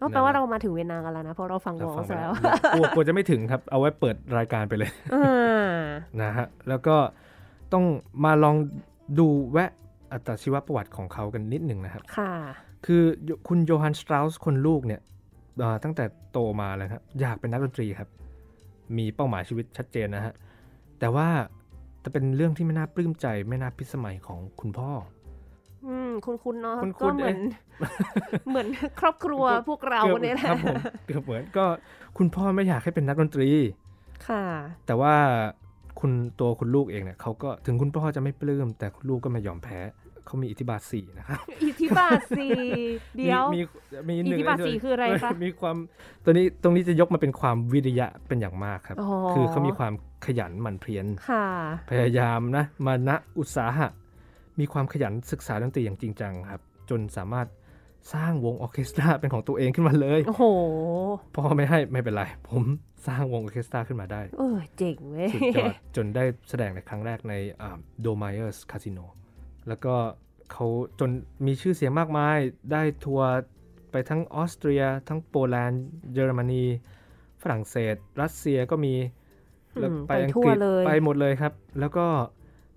[0.00, 2.32] ก็แปลว่าเรามาถึงเวียนนากันแล้วนะเพราะเราฟังเราวอฟัลงส์ไปแล้แล้วว
[2.74, 5.72] กลัวกลัวจะไม่ถึงครับ เอาไว้เปิดรายการไปเลยอ่า
[6.22, 6.96] นะฮะแล้วก็
[7.72, 7.84] ต้อง
[8.24, 8.56] มาลอง
[9.18, 9.70] ดูแวะ
[10.12, 12.32] อัตชีวประวัติของเขากันนิดหนึ่งนะครับค่ะ
[12.86, 13.02] คือ
[13.48, 15.00] คุณโยฮันสตราสคนลูกเนี่ย
[15.58, 18.08] เอ่อตั้งแต่โตมาเลยครับอยากเป็นนักดนตรีครับ
[18.96, 20.34] มีเป้าหมายชีวิตชัดเจนนะฮะ
[20.98, 21.28] แต่ว่า
[22.04, 24.90] จะเป็นเรื่องที่ไม่น่าปลื้มใจไม่น่าพิสมัยของคุณพ่อ
[25.88, 27.38] อืมคุณคุณเนาะคุ้ก็นๆเหมือน
[28.48, 28.66] เหมือน
[29.00, 31.64] ครอบครัวพวกเรากือบเนี่ยแหละครับผมเกือบเหมือนก็
[32.18, 33.48] คุณพ่อไม่อยากให้เป็นนักดนตรี
[34.28, 34.44] ค่ะ
[34.86, 35.14] แต่ว่า
[36.00, 39.80] คุณตัวคุณลูกเองเนี่ยเขาก็ถึงคุณพ่อจะไม่ปลื้มแต่คุณลูกก็ไม่ยอมแพ้
[40.26, 42.48] เขามีอิทธิบาทสี่นะครับ อิทธิบาทสี่
[43.16, 43.60] เดียวมี
[44.08, 45.76] มีมีหนึ่งอิทธิบาทสี่คืออะไรคะมีความ
[46.24, 49.92] ตัวนี้ตรงนี้จะยกมาเป็นความวิริยะเป็นอย่างมากครับอ๋อคือเขามีความ
[50.26, 51.46] ขยันหมั่นเพียรค่ะ
[51.90, 53.88] พยายามนะมานะอุตสาหะ
[54.60, 57.46] มีความขยันศึกษาดนตรีอย่างจริงจังครับ จนสามารถ
[58.14, 60.44] สร้างวงออร์เคสตราเป็นของตัวเองขึ้นมาเลย โอ้โห
[61.34, 62.62] พ่อไม่ให้ไม่เป็นไร ผม
[63.06, 67.34] สร้างวงออร์เคสตราขึ้นมาได้ เออเจ๋งเว้ยสุดยอดจนได้แสดงในครั้งแรกใน
[68.00, 68.98] Dommayer's Casino
[69.68, 69.94] แล้วก็
[70.52, 70.66] เขา
[71.00, 71.10] จน
[71.46, 72.38] มีชื่อเสียงมากมาย
[72.72, 73.28] ได้ทัวร์
[73.90, 76.64] ไปทั้งออสเตรีย ทั้งโปแลนด์ เยอรมนี
[77.42, 78.94] ฝรั่งเศส รัสเซียก็มี
[79.80, 82.06] แล้วอืมไปไปอังกฤษทั่วเลยไปหมดเลยครับ แล้วก็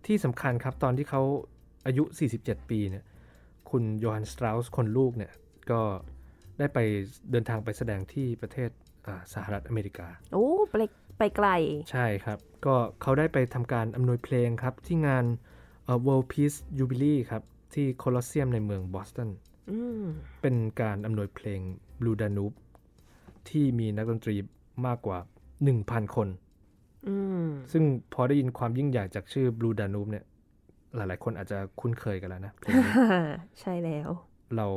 [0.05, 1.21] ที่สำคัญครับตอนที่เขา
[1.87, 2.03] อายุ
[2.37, 3.03] 47 ปีเนี่ย
[3.69, 5.31] คุณโยฮันน์ สเตราส์คนลูกเนี่ย
[5.71, 5.81] ก็
[6.59, 6.79] ได้ไป
[7.31, 8.69] เดินทางไปแสดงที่ประเทศ
[9.07, 10.73] อ่าสหรัฐอเมริกา โอ้ไป
[11.17, 11.47] ไปไกล
[11.91, 15.25] ใช่ครับ ก็เขาได้ไปทำการอำนวยเพลงครับ ที่งาน
[15.85, 19.29] เอ่อ World Peace Jubilee ครับ ที่โคลอสเซียมในเมืองบอสตัน
[19.71, 20.03] อืม
[20.41, 21.59] เป็นการอำนวยเพลง
[21.99, 22.55] Blue Danube
[23.49, 24.35] ที่มีนักดนตรี
[24.85, 25.19] มากกว่า
[25.67, 26.27] 1,000 คน
[27.07, 27.15] อื
[27.45, 27.83] มซึ่ง
[28.13, 30.25] พอได้ยินความยิ่งใหญ่จากชื่อ Blue Danube เนี่ย
[30.95, 32.93] หลาย ๆ คนอาจจะคุ้นเคยกันแล้วนะเพลงนี้
[33.59, 34.09] ใช่แล้ว
[34.57, 34.67] เรา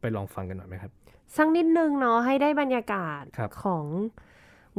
[0.00, 0.92] ไปลองฟังกันหน่อยไหมครับ
[1.36, 3.86] สักนิดนึงเนาะให้ได้บรรยากาศครับของ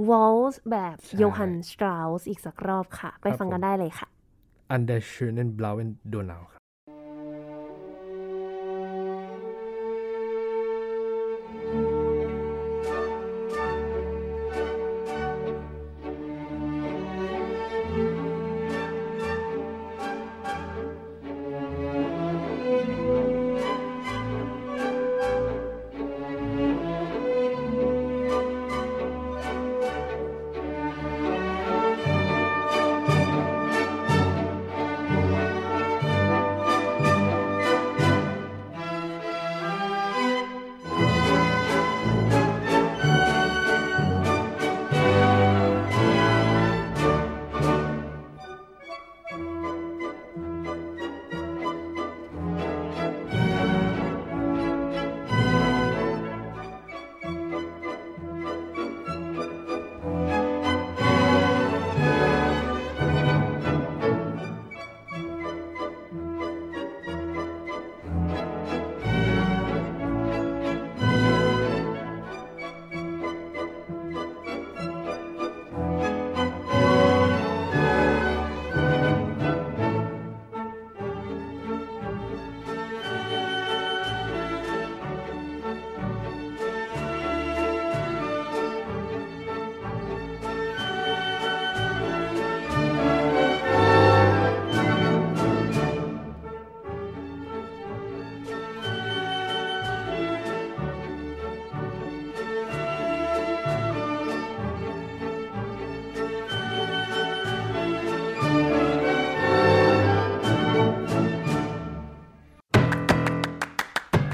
[0.09, 4.07] วอลส์แบบใช่โยฮันสตราสอีกสักรอบค่ะ ไปครับฟังกันผมได้เลยค่ะ
[4.75, 6.56] An der schönen blauen Donau ครับ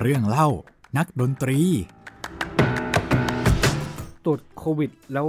[0.03, 0.47] เรื่องเล่า
[0.97, 1.59] นักดนตรี
[4.25, 5.27] ตรวจโควิด แล้ว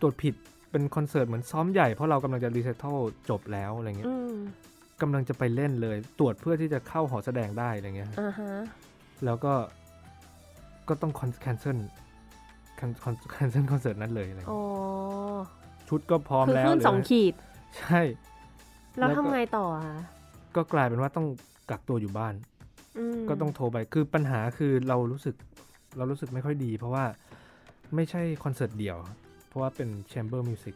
[0.00, 0.34] ตรวจผิด
[0.70, 2.98] เป็นคอนเสิร์ตเหมือนซ้อมใหญ่เพราะเรากำลังจะรีเซ t ทัล
[3.30, 4.34] จบแล้วอะไรเงี้ยอืม
[5.02, 8.52] กำลังจะไปเล่นเลย ตรวจเพื่อที่จะเข้าหอแสดงได้อะไรเงี้ยอ่าฮะ
[9.24, 9.54] แล้วก็
[10.88, 11.78] ก็ต้องคอน cancel
[12.76, 17.34] cancel คอนเสิร์ตนั้นเลยอะไรอ๋อเงี้ยชุดก็พร้อมคือแล้วขึ้นเหลืสองขีด
[17.78, 18.00] ใช่
[18.98, 19.98] แล้วแล้วก็ทำไงต่อคะ
[20.56, 21.26] ก็กลายเป็นว่าต้อง
[21.70, 22.55] กักตัวอยู่บ้านม
[23.28, 25.34] ก็ต้องโทรไปคือปัญหาคือเรารู้สึก
[25.96, 27.04] เรารู้สึกไม่ค่อยดี เพราะว่า
[27.94, 28.96] ไม่ใช่คอนเสิร์ตเดี่ยว
[29.48, 30.74] เพราะว่าเป็น chamber music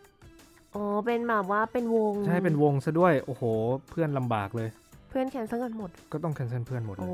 [0.75, 3.43] อ๋อ เป็นแบบว่าเป็นวง ใช่ เป็นวงซะด้วย โอ้โห
[3.91, 4.69] เพื่อนลำบากเลย
[5.11, 7.13] เพื่อน cancel กันหมด ก็ต้อง cancel เพื่อนหมดเลยโอ้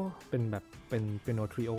[0.00, 1.72] ยเป็นแบบเป็นเปียโน trio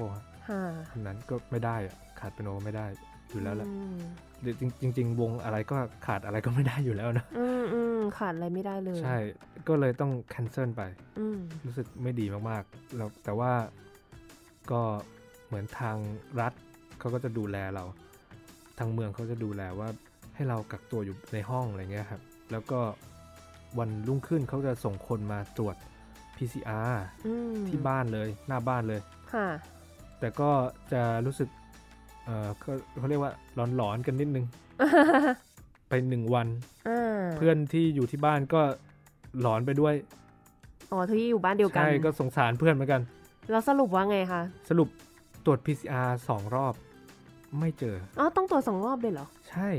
[0.49, 2.88] ค่ะอันนั้นก็ไม่ได้อะขาดเปียโนไม่ได้
[3.36, 3.97] อยู่แล้วแหละอืม
[4.41, 9.17] หรือจริงจริง ๆ วงอะไรก็ขาดอะไรก็ไม่ได้อยู่แล้วนะอืมอืมขาดอะไรไม่ได้เลย ใช่
[9.67, 10.81] ก็เลยต้องแคนเซิลไป
[11.19, 13.51] อืมรู้สึกไม่ดีมากๆแล้วแต่ว่า
[14.71, 14.81] ก็
[15.47, 15.97] เหมือนทาง
[16.41, 16.53] รัฐ
[16.99, 17.83] เขาก็จะดูแลเรา
[18.79, 19.89] ทางเมืองเขาจะดูแลว่า
[20.36, 22.21] ให้เรากักตัวอยู่ในห้องอะไรเงี้ยครับ
[22.51, 22.79] แล้วก็
[23.79, 25.75] วันรุ่งขึ้นเขาจะส่งคนมาตรวจ
[26.38, 26.93] PCR
[27.27, 29.01] อืมที่บ้านเลย หน้าบ้านเลย
[29.33, 29.47] ค่ะ
[30.19, 30.51] แต่ก็
[30.93, 31.49] จะรู้สึก
[32.26, 33.32] เออก็เขาเรียกว่า
[33.76, 34.45] หลอนๆกันนิดนึง
[35.89, 36.47] ไปหนึ่งวัน
[36.88, 38.61] อ่าเพื่อนที่อยู่ที่บ้านก็
[39.41, 39.93] หลอนไปด้วย
[40.91, 43.01] อ๋อที่อยู่บ้านเดียวกัน ใช่ ก็สงสารเพื่อนเหมือนกัน
[43.51, 44.89] แล้วสรุปว่าไงคะ สรุป
[45.45, 46.73] ตรวจ PCR สองรอบ
[47.59, 49.69] ไม่เจอ อ๋อ ต้องตรวจสองรอบเลยเหรอ ใช่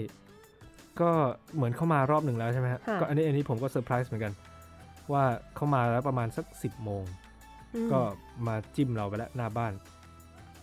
[1.00, 1.10] ก็
[1.54, 4.32] เหมือนเข้ามารอบหนึ่งแล้วใช่ไหมฮะค่ะก็อันนี้อันนี้ผมก็เซอร์ไพรส์เหมือนกัน
[5.12, 5.24] ว่า
[5.54, 7.04] เข้ามาแล้วประมาณสัก10โมง
[7.74, 8.00] อืมก็
[8.46, 9.72] มาจิ้มเราไปแล้วหน้าบ้าน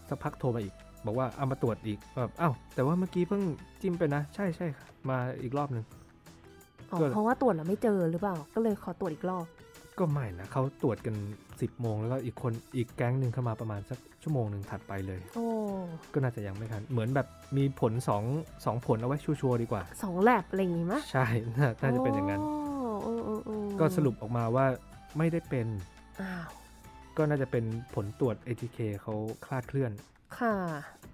[0.09, 0.73] สักพักโทรมาอีก
[1.05, 3.41] บอกว่าเอามาตรวจอีกแบบอ้าวแต่ว่าเมื่อกี้เพิ่ง
[3.81, 5.85] จิ้มไปนะ ใช่ใช่ค่ะมาอีกรอบหนึ่ง
[6.91, 9.45] อ๋อก็เพราะว่าตรวจแล้วไม่เจอหรือเปล่า ก็เลยขอตรวจอีกรอบ
[9.99, 11.15] ก็ไม่นะเขาตรวจกัน
[11.47, 15.47] 10โมงแล้วก็อีกคนอีกแก๊งหนึ่งเข้ามาประมาณสักชั่วโมงหนึ่งถัดไปเลย โอ้
[16.13, 17.27] ก็น่าจะยังไม่ทันเหมือนแบบ
[17.57, 18.23] มีผลสอง
[18.65, 21.25] สองผลเอาไว้ชัวร์ๆดีกว่าสองแลบอะไรอย่างงี้มะใช่
[21.57, 22.53] น่าน่าจะเป็นอย่างนั้นโอ้
[23.03, 24.65] เออเออเออก็สรุปออกมาว่า
[25.17, 25.67] ไม่ได้เป็น
[26.21, 26.49] อ้าว
[27.17, 29.91] ก็น่าจะเป็นผลตรวจ ATK เขาคลาดเคลื่อน
[30.39, 30.55] ค่ะ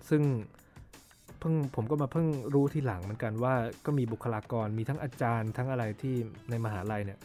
[0.09, 0.21] ซึ่ง
[1.39, 3.53] เพิ่งผมก็มาเพิ่งรู้ทีหลังเหมือนกันว่า
[3.85, 6.15] ก็มีบุคลากรมีทั้งอาจารย์ทั้งอะไรที่
[6.49, 7.19] ในมหาลัยเนี่ย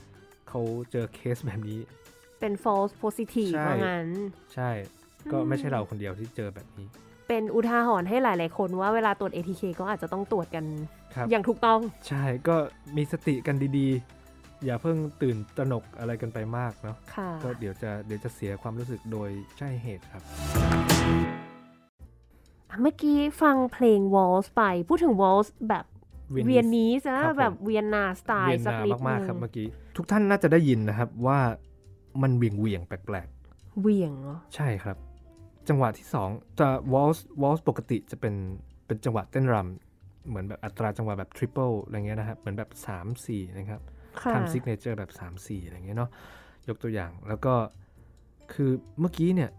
[0.49, 0.61] เขา
[0.93, 1.81] เจอเคสแบบนี้
[2.41, 4.09] เป็น false positive ใช่ว่างั้น
[4.55, 4.71] ใช่
[5.33, 6.89] ก็อืมไม่ใช่เราคนเดียวที่เจอแบบนี้
[7.29, 10.65] เป็นอุทาหรณ์ให้หลาย ๆ คนว่าเวลาตรวจ ATK ก็อาจจะต้องตรวจกัน
[11.15, 12.57] ครับอย่างถูกต้อง ใช่ก็
[12.97, 20.23] มีสติกันดีๆ อย่าเพิ่งตื่นตระหนกอะไรกันไปมากเนาะค่ะก็เดี๋ยวจะเดี๋ยวจะเสียความรู้สึกโดยใช่เหตุครับ
[22.81, 25.85] เมื่อกี้ฟังเพลงวอลส์ไป พูดถึงวอลส์แบบ
[26.47, 29.67] เวียนนีสนะครับผมแบบเวียนนาสไตเวีล์ยนสักนานิดมากนึๆครับงเมื่อกี้
[29.97, 31.39] ทุกท่านน่าจะได้ยินนะครับว่า
[32.23, 33.29] มันเหวี่ยงเวียงๆแปลก
[33.81, 34.97] เวียงเหรอๆใช่ครับ
[35.69, 36.29] จังหวะที่สอง
[36.61, 38.35] จะวอลส์วอลส์ปกติจะเป็น
[38.87, 43.81] เป็นจังหวะเต้นรำเหมือนแบบอัตราจังหวะแบบทริปเปิลอะไรเงี้ยนะครับ เหมือนแบบ 3 4 นะครับ
[44.21, 46.11] ค่ะทำซิกเนเจอร์แบบ 3 4 อะไรเงี้ยเนาะ
[46.69, 47.55] ยกตัวอย่างแล้วก็
[48.53, 48.71] คือ
[49.01, 49.51] เมื่อกี้เนี่ย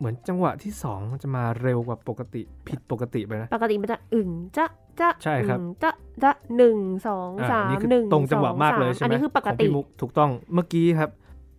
[0.00, 4.64] เหมือนจังหวะที่2มันจะมาเร็วกว่าปกติผิดปกติไปนะ ปกติมันจะอึ่งจะ
[5.00, 5.90] จะใช่ครับอึ่งจะ
[6.22, 6.78] จะหนึ่ง
[7.08, 11.10] สองอ่าสามนี่คือหนึ่งตรงจังหวะสอมากเลยสใช่ไหมอันนี้คือปกของติพี่มุกถูกต้องเมื่อกี้ครับ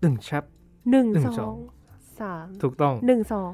[0.04, 0.44] ตึงแชป
[0.92, 1.56] หนึ่งหนึ่งสองสอง
[2.22, 3.52] สามถูกต้องหนึ่งสอง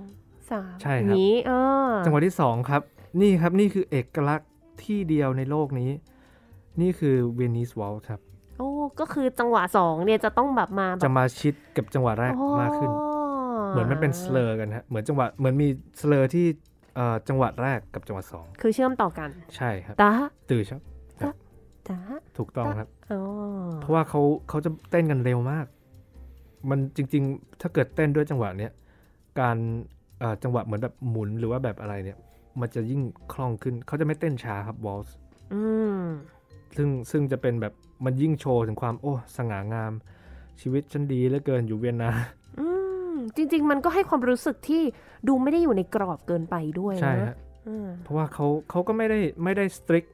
[0.51, 1.51] สามใช่ครับนี้เอ
[1.89, 2.81] อจังหวะที่2ครับ
[3.21, 4.49] นี่ครับนี่คือเอกลักษณ์
[4.83, 5.89] ที่เดียวในโลกนี้
[6.81, 8.19] นี่คือ Viennese Waltz ครับ
[8.57, 8.69] โอ้
[8.99, 12.91] ก็คือจังหวะสองเนี่ยจะต้องแบบมาแบบจะมาชิดกับจังหวะแรกอ๋อมากขึ้น
[13.71, 15.67] เหมือนมันเป็น slur กันฮะเหมือนจังหวะเหมือนมี
[16.01, 16.45] slur ที่
[16.95, 20.11] เอ่อจังหวะแรกกับจังหวะสองคือเชื่อมต่อกัน ใช่ครับตา
[20.49, 20.81] ตื่นครับ
[21.89, 21.99] ตา
[22.37, 23.21] ถูกต้องครับอ๋อ
[23.81, 25.65] เพราะว่าเขาเขาจะเต้นกันเร็วมาก
[26.69, 28.71] มันจริง ๆ ถ้าเกิดเต้นด้วยจังหวะเนี้ย
[29.39, 29.57] การ
[30.19, 32.17] เอ่อจังหวะเหมือนแบบหมุนหรือว่าแบบอะไรเนี่ย
[32.61, 33.01] มันจะยิ่ง
[33.33, 35.15] คล่องขึ้นเขาจะไม่เต้นช้าครับวอลส์
[35.53, 35.61] อื
[35.99, 36.01] ม
[36.77, 37.73] ซึ่งซึ่งจะเป็นแบบ
[38.05, 39.93] มันยิ่งโชว์ถึงความโอ้สง่างาม
[40.61, 42.23] ชีวิตฉันดีเหลือเกินอยู่เวียนนาอืม
[43.35, 44.81] จริง ๆ มันก็ให้ความรู้สึกที่
[45.27, 47.35] ดูไม่ได้อยู่ในกรอบเกินไปด้วยใช่นะฮะ
[47.67, 50.05] อืมเพราะว่าเขาเขาก็ไม่ได้ไม่ได้สตริก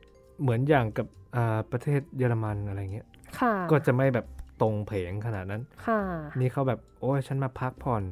[0.42, 3.08] เหมือนอย่างกับอ่าประเทศเยอรมันอะไรเงี้ย
[3.40, 4.26] ค่ะก็จะไม่แบบ
[4.62, 6.02] ตรงเพลงขนาดนั้นค่ะ
[6.40, 8.04] นี่เขาแบบโอ้ยฉันมาพักผ่อน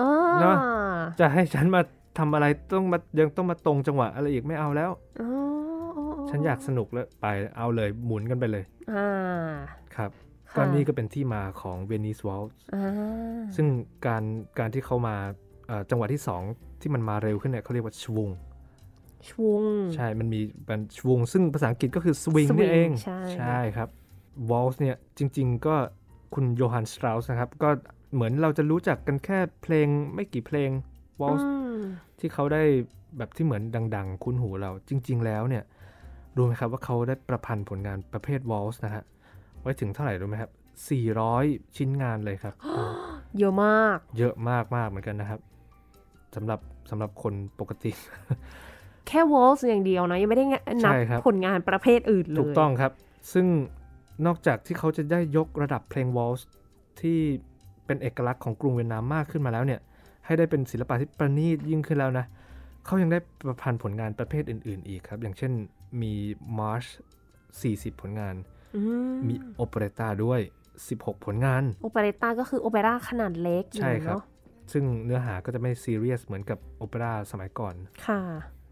[0.00, 0.10] อ๋อ
[0.40, 0.56] เนอะ
[1.20, 1.80] จะให้ฉันมา
[2.18, 5.30] ทำอะไรต้องมายังต้องมาตรงจังหวะอะไรอีกไม่เอาแล้วอ๋อ
[5.98, 7.26] อ๋อฉันอยากสนุกแล้วไป
[7.56, 9.08] เอาเลยหมุนกันไปเลยอ่า
[9.96, 12.44] ครับค่ะ ก็นี่ก็เป็นที่มาของเวนิสวอล
[12.74, 12.84] อ่า
[13.56, 13.66] ซึ่ง
[14.06, 14.22] การ
[14.58, 15.16] การที่เขามา
[15.68, 18.28] เอ่อจังหวะที่2ที่มันมาเร็วขึ้นเนี่ยเขาเรียกว่าชวง
[19.30, 19.62] ชวง
[19.94, 22.90] ใช่ มันมีเป็นชวง ซึ่งภาษาอังกฤษก็คือสวิง swing นี่เอง
[23.36, 23.88] ใช่ครับ
[24.50, 25.74] วอลส์เนี่ยจริง ๆ ก็
[26.34, 27.70] คุณโยฮันสตราสนะครับ ก็
[28.14, 30.70] เหมือนเราจะรู้จักกันแค่เพลงไม่กี่เพลง
[31.20, 31.78] วอลส์อืม
[32.18, 32.62] ที่เขาได้
[33.16, 33.62] แบบที่เหมือน
[33.96, 35.64] ดัง ๆ คุ้นหูเราจริง ๆ แล้วเนี่ย
[36.36, 39.02] รู้ไหมครับว่าเขาได้ประพันธ์ผลงานประเภทวอลส์นะฮะ
[39.62, 40.50] ไว้ถึงเท่าไหร่รู้ไหมครับ
[41.12, 42.54] 400 ชิ้นงานเลยครับ
[43.38, 45.40] เยอะมาก เยอะมากมากๆเหมือนกันนะครับ
[46.34, 46.60] สำหรับ
[46.90, 47.90] สำหรับคนปกติ
[49.06, 50.46] แค่วอลส์อย่างเดียวนะยังไม่ได้
[50.84, 52.92] นับใช่ครับผลงานประเภทอื่นเลย ถูกต้องครับ
[53.32, 53.46] ซึ่ง
[54.26, 56.48] นอกจากที่เขาจะได้ยกระดับเพลงวอลส์
[57.00, 57.18] ที่
[57.86, 59.80] เป็นเอกลักษณ์ของกรุงเวียนนามากขึ้นมาแล้วเนี่ย
[60.26, 62.26] ให้ได้เป็นศิลปะที่ประณีตยิ่งขึ้นแล้วนะ
[62.84, 65.52] เขายังได้ประพันธ์ผลงานประเภทอื่น ๆ อีกครับ อย่างเช่น
[66.02, 66.12] มี
[66.58, 66.84] มาร์ช
[67.42, 68.51] 40 ผลงานอื
[69.12, 70.40] มมี operetta ด้วย
[70.82, 74.24] 16 ผลงาน operetta ก็คือโอเปร่าขนาดเล็กใช่ครับเนาะ
[74.72, 77.74] ซึ่งเนื้อหาก็จะไม่ซีเรียสเหมือนกับโอเปร่าสมัยก่อน
[78.06, 78.20] ค่ะ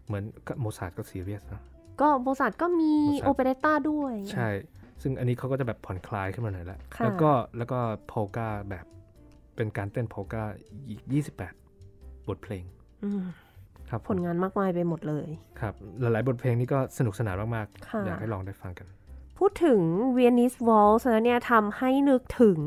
[0.07, 1.61] เหมือนกับโมซาร์ทก็ซีเรียสนะ
[2.01, 4.49] ก็โมซาร์ทก็มีโมซาร์ท operetta ด้วย ใช่
[5.01, 8.85] ซึ่งอันนี้เขาก็จะแบบผ่อนคลายขึ้นมาหน่อยละค่ะแล้วก็แล้วก็ polka แบบ
[9.55, 10.43] เป็นการเต้น polka
[10.89, 11.01] อีก
[11.65, 12.63] 28 บทเพลง
[13.03, 13.23] อืม
[13.89, 15.27] ครับผลงานมากมายไปหมดเลย
[15.59, 18.87] ครับ หลายๆ บทเพลงนี้ก็สนุกสนานมากค่ะๆอยากให้ลองได้ฟังกัน
[19.43, 19.81] พูดถึง
[20.13, 22.59] Viennese Waltz แล้วเนี่ยทำให้นึกถึง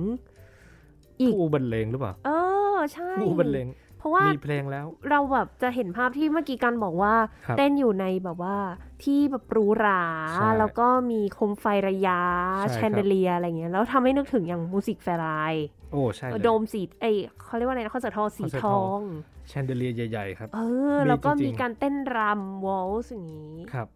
[1.20, 2.30] อีกผู้บรรเลงหรือเปล่า เอ
[2.74, 3.66] อ ใช่ผู้บรรเลง
[3.98, 7.14] เพราะว่ามีเพลงแล้ว เราแบบจะเห็นภาพที่เมื่อกี้กันบอกว่า
[7.46, 8.56] ครับเต้นอยู่ในแบบว่า
[9.02, 10.02] ที่แบบหรูหรา
[10.34, 12.20] ใช่แล้วก็มีโคมไฟระย้า
[12.60, 15.54] ใช่ครับแชนเดเลียอะไรเงี้ย แล้วทำให้นึกถึงอย่าง Musikverein
[15.92, 19.02] โอ้ใช่เลยโดมสีเอยเขาเรียกว่าอะไรนะคอนเสิร์ตทอลสีคอนเสิร์ตททออลง
[19.48, 20.58] แชนเดเลียใหญ่ ๆ ครับ เอ
[20.94, 23.88] อมีแล้วก็จริงๆมีการเต้นรำวอลส์อย่างนี้ครับ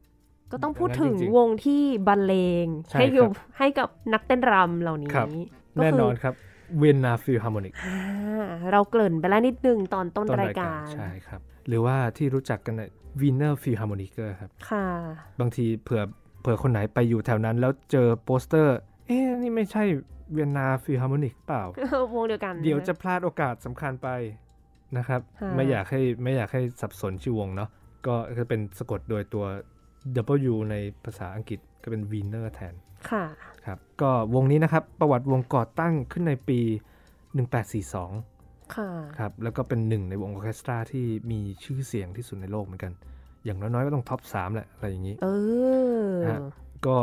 [0.52, 2.34] ก็ต้องพูดอย่างนั้นถึงจริงๆวงที่บรรเล
[2.64, 5.28] งใช่ให้อยู่ครับให้กับนักเต้นรำเหล่านี้ครับ
[5.76, 6.34] ก็แน่คืนอนครับ
[6.78, 7.98] เวียนนาฟิลฮาร์โมนิกอ่า
[8.72, 12.82] เราเกริ่นไปแล้วนิดนึงตอนต้นต้นรารายยกาการรใช่ครับ หรือว่าที่รู้จักกันใน
[13.20, 14.86] วีเนอร์ฟิลฮาร์โมนิเกอร์ครับ ค่ะ
[15.40, 16.02] บางทีเผื่อ
[16.40, 18.76] เผื่อคนไหนไปอยู่แถวนั้น แล้วเจอโปสเตอร์
[19.06, 19.84] เอ๊ะ นี่ไม่ใช่
[20.32, 21.64] Vienna Philharmonic เปล่า
[22.14, 24.08] วงเดียวกัน เดี๋ยวจะพลาดโอกาสสำคัญไป
[24.96, 27.70] นะครับค่ะไม่อยากให้ไม่อยากให้สับสนชื่อวงเนาะ
[28.06, 29.44] ก็จะเป็นสะกดโดยตัว
[30.52, 32.74] W ในภาษาอังกฤษก็เป็น Wiener แทน
[33.10, 33.24] ค่ะ
[33.66, 36.60] ครับ ก็วงนี้นะครับ ประวัติวงก่อตั้งขึ้นในปี
[37.46, 42.92] 1842 ค่ะ ครับ แล้วก็เป็นหนึ่งในวงออร์เคสตราที่มีชื่อเสียงที่สุดในโลกเหมือนกัน
[43.44, 45.26] อย่างน้อยๆก็ต้อง top 3แหละ อะไรอย่างนี้ เอ
[46.04, 46.40] อฮะ
[46.86, 46.96] ก็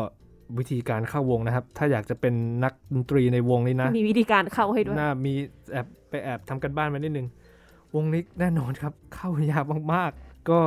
[0.57, 2.33] วิธีการเข้าวงนะครับ ถ้าอยากจะเป็น
[2.63, 5.33] นักดนตรีในวงนี้นะ มีวิธีการเข้าให้ด้วยน่ามี
[5.71, 7.27] แอบไปแอบทำการบ้านมานิดนึง
[7.95, 10.59] วงนี้แน่นอนครับ เข้ายากมากๆ ก็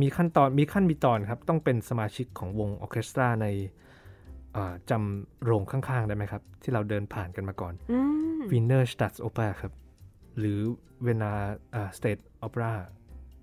[0.00, 3.46] มีขั้นตอนมีขั้นมีตอนครับ ต้องเป็นสมาชิกของวงออร์เคสตราใน
[4.56, 7.98] อ่าจำโรงข้างๆ ได้ไหมครับ ที่เราเดินผ่านกันมาก่อนอื
[8.38, 9.72] ม Wiener Staatsoper ครับ
[10.38, 10.58] หรือ
[11.02, 12.72] Vienna State Opera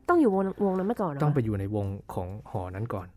[0.09, 3.16] ต้องอยู่วงวงนั้นมาก่อนเหรอต้องไปอยู่ในวงของหอนั้นก่อนอ๋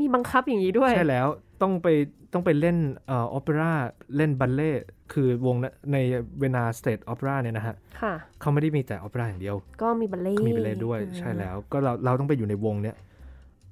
[0.00, 1.26] มีบังคับอย่างนี้ด้วย ใช่แล้ว
[1.62, 1.88] ต้องไป
[2.32, 2.76] ต้องไปเล่น
[3.06, 3.72] เอ่อโอเปร่า
[4.16, 4.72] เล่นบัลเล่
[5.12, 5.96] คือวงนะใน
[6.38, 12.96] Vienna State Opera เนี่ยนะฮะค่ะเขาไม่ได้มีแต่โอเปร่าอย่างเดียว ก็มีบัลเล่เขามีบัลเล่ด้วยอืมใช่แล้วก็เราเราต้องไปอยู่ในวงเนี้ย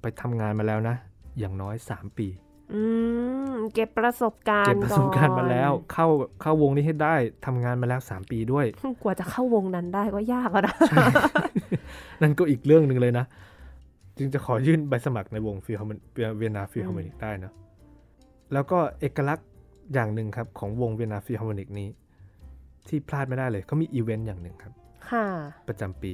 [0.00, 0.96] ไปทำงานมาแล้วนะ
[1.38, 2.28] อย่างน้อย 3 ปี
[2.74, 2.82] อื
[3.52, 6.06] มเก็บประสบการณ์เก็บประสบการณ์มาแล้วก่อนเข้า
[6.42, 7.14] เข้าวงนี้ให้ได้
[7.46, 8.66] ทำงานมาแล้ว 3 ปีด้วย
[9.02, 10.74] กว่าจะเข้าวงนั้นได้ก็ยากแล้วนะ
[12.22, 13.26] นั่นก็อีกเรื่องหนึ่งเลยนะ
[14.18, 15.76] จึงจะขอยื่นใบสมัครในวงฟิล
[16.36, 17.52] Vienna Philharmonic ได้นะ
[18.52, 19.48] แล้วก็เอกลักษณ์
[19.94, 21.88] อย่างหนึ่งครับ ของวง Vienna Philharmonic นี้
[22.88, 24.72] ที่พลาดไม่ได้เลยเขามีอีเวนต์อย่างหนึ่งครับ
[25.10, 25.26] ค่ะ
[25.68, 26.12] ประจำปี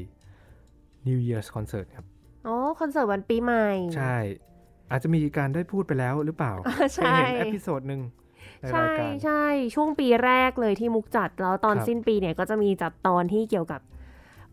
[1.07, 2.07] New Year's Concert ครับ
[2.47, 4.17] อ๋อคอนเสิร์ตวันปีใหม่ ใช่
[4.91, 8.01] อาจจะมีการได้พูดไปแล้วหรือเปล่าอ่าใช่ยเห็น episode หนึ่ง
[8.61, 9.45] ในใช่รายการใช่
[9.75, 13.81] ช่วงปีแรกเลยที่มุกจัดแล้วตอนครับสิ้นปีเนี่ยก็จะมีจัดตอนที่เกี่ยวกับ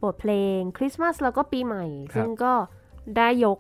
[0.04, 2.54] บทเพลงคริสต์มาสแล้วก็ปีใหม่ครับซึ่งก็
[3.18, 3.58] ได้ยก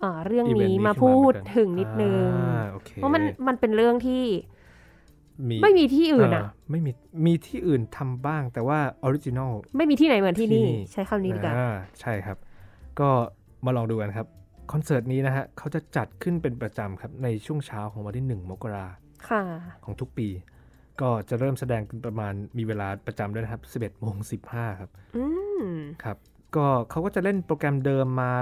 [0.00, 4.24] เอ่อเรื่องอีเวนต์นี้นี้มาขึ้นมาพูดเหมือนกันถึงนิดนึงอ่าโอเคเพราะมันมันเป็นเรื่องที่
[5.48, 6.90] มีไม่มีที่อื่นอะไม่มี
[7.26, 12.36] มีที่อื่นทำบ้างแต่ว่า original ไม่มีที่ไหนเหมือนที่นี่ที่นี่ใช้คำนี้ดีกว่าอ่าใช่ครับ
[13.00, 13.08] ก็
[13.64, 14.26] มาลองดูกันครับ
[14.72, 18.86] คอนเสิร์ตนี้นะฮะเขาจะจัดขึ้นเป็นประจำครับ ในช่วงเช้าของวันที่ 1 มกรา
[19.28, 19.42] ค่ะ
[19.84, 20.28] ของทุกปี
[21.00, 24.16] ก็จะเริ่มแสดงกันประมาณมีเวลาประจำด้วยนะครับ 11โมง
[24.48, 25.24] 15 ครับอื
[25.62, 25.66] ม
[26.04, 26.16] ครับ
[26.56, 28.32] ก็เขาก็จะเล่นโปรแกรมเดิมมา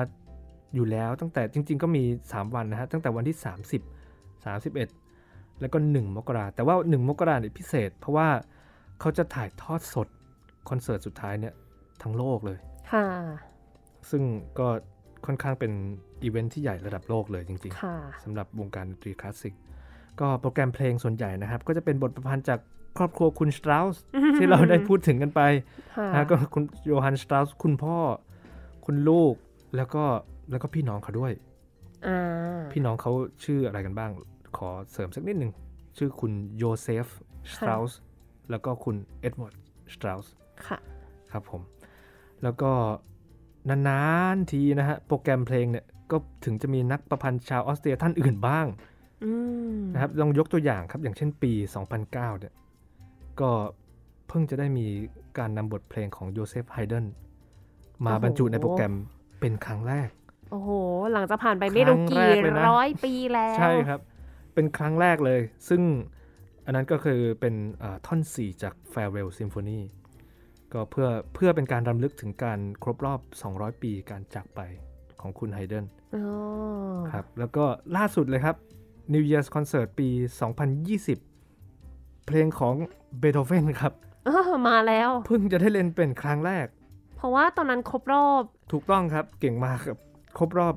[0.75, 8.29] อยู่แล้วตั้งแต่จริง ๆ ก็มี 3 วันนะฮะตั้งแต่วันที่ 30 31 แล้วก็ 1 มกราแต่ว่า 1 มกราเนี่ยพิเศษ เพราะว่า
[9.01, 10.09] เขาจะถ่ายทอดสด
[10.69, 11.55] คอนเสิร์ตสุดท้ายเนี่ย
[12.03, 12.59] ทั้งโลกเลย
[12.93, 13.07] ค่ะ
[14.11, 14.23] ซึ่ง
[14.59, 14.69] ก็
[15.27, 15.73] ค่อนข้างเป็น
[16.23, 19.55] อีเวนท์ที่ใหญ่ระดับโลกเลยจริงค่ะๆสำหรับวงการดนตรีคลาสสิก
[20.21, 22.59] ก็โปรแกรมเพลงส่วนใหญ่นะครับ ก็จะเป็นบทประพันธ์จาก
[22.99, 23.95] ครอบครัวคุณสตราส
[24.37, 25.41] ที่เราได้พูดถึงกันไป
[25.97, 27.97] ค่ะนะก็คุณโยฮันสตราสคุณพ่อ
[28.85, 29.35] คุณลูก
[29.77, 30.05] แล้วก็
[30.51, 31.33] แล้วก็พี่น้องเขาด้วย
[32.07, 33.13] อ่าพี่น้องเขา
[33.45, 34.11] ชื่ออะไรกันบ้าง
[34.57, 35.53] ขอเสริมสักนิดหนึ่ง
[35.99, 37.07] ชื่อคุณโยเซฟ
[37.55, 37.93] สตราส
[38.51, 39.55] แล้วก็คุณเอ็ดเวิร์ด
[39.95, 40.27] สตราส
[40.67, 40.79] ค่ะ
[41.33, 41.63] ครับผม
[42.43, 42.71] แล้วก็
[43.69, 44.03] นา
[44.35, 48.67] นๆทีนะฮะ โปรแกรมเพลงเนี่ย ก็ถึงจะมีนักประพันธ์ชาวออสเตรียท่านอื่นบ้าง
[49.25, 49.31] อื
[49.77, 51.53] มนะครับ ลองยกตัวอย่างครับ อย่างเช่นปี
[51.93, 52.55] 2009 เนี่ย
[53.41, 53.51] ก็
[54.29, 54.87] เพิ่งจะได้มี
[55.39, 57.07] การนำบทเพลงของโยเซฟไฮเดน
[58.07, 58.95] มาบรรจุในโปรแกรม
[59.41, 60.09] เป็นครั้งแรก
[60.55, 60.73] โอ้โห
[61.13, 64.01] หลังจากผ่านไปไม่รู้กี่ร้อยปีแล้วครั้งแรกเลยนะ ใช่ครับ
[64.55, 65.83] เป็นครั้งแรกเลย ซึ่ง
[66.65, 69.81] อันนั้นก็คือเป็นอ่าท่อน 4 จาก Farewell Symphony
[70.73, 73.21] ก็เพื่อเพื่อเป็นการรำลึกถึงการครบรอบ
[73.53, 74.61] 200 ปีการจากไป
[75.21, 75.85] ของคุณไฮเดน
[76.15, 76.27] อ๋อ
[77.13, 77.65] ครับ แล้วก็
[77.97, 78.57] ล่าสุดเลยครับ
[79.13, 80.09] New Year's Concert ปี
[81.43, 82.75] 2020 เพลงของ
[83.19, 83.93] เบโธเฟนครับ
[84.27, 86.67] เออมาแล้ว เพิ่งจะได้เล่นเป็นครั้งแรก
[87.17, 88.43] เพราะว่าตอนนั้นครบรอบ
[88.73, 89.99] ถูกต้องครับ เก่งมากครับ
[90.39, 90.75] ครบรอบ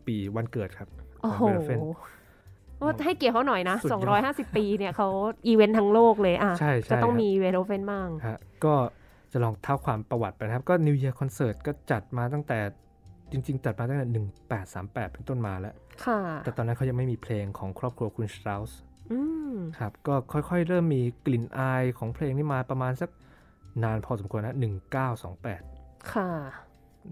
[0.00, 0.88] 250 ปีวันเกิดครับ
[1.22, 1.78] โอ้โหของเบโธเฟน
[2.82, 4.20] ว่าให้เกียรติเขาหน่อยนะสุดยอด
[4.50, 5.08] 250 ปีเนี่ยเขา
[5.46, 8.74] อีเวนต์ทั้งโลกเลยอะใช่ใช่จะต้องครับมีเบโธเฟนบ้างฮะก็
[9.32, 12.58] จะลองเท้าความประวัติไปนะครับ ก็ New Year Concert ก็จัดมาตั้งแต่
[13.32, 14.08] จริง ๆ จัดมาตั้งแต่
[14.64, 15.74] 1838 เป็นต้นมาแล้ว
[16.04, 18.70] ค่ะแต่ตอนนั้นเขายังไม่มีเพลงของครอบครัวคุณสตราส
[19.12, 19.18] อื
[19.52, 23.10] มครับ ก็ค่อยๆ เริ่มมีกลิ่นอายของเพลงนี้มาประมาณสัก
[23.84, 24.54] นานพอสมควรนะ
[25.32, 26.30] 1928 ค่ะ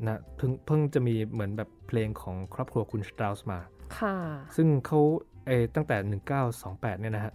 [0.01, 3.59] นะเพิ่งเพิ่งจะมีเหมือนแบบเพลงของครอบครัวคุณสตราสมา
[3.99, 4.17] ค่ะ
[4.57, 5.01] ซึ่งเขา
[5.47, 5.97] เออตั้งแต่
[6.45, 7.35] 1928 เนี่ยนะฮะ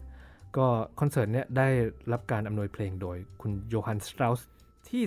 [0.58, 0.68] ก็
[1.00, 1.68] คอนเสิร์ตเนี่ยได้
[2.12, 4.40] รับการอำนวยเพลงโดยคุณโยฮันสตราส
[4.90, 5.04] ที่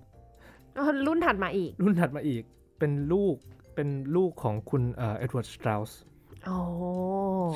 [0.00, 2.42] 3อ๋อรุ่นถัดมาอีก รุ่นถัดมาอีก
[2.78, 3.36] เป็นลูก
[3.74, 5.90] เป็นลูกของคุณเอ็ดเวิร์ดสตราส
[6.46, 6.58] โอ้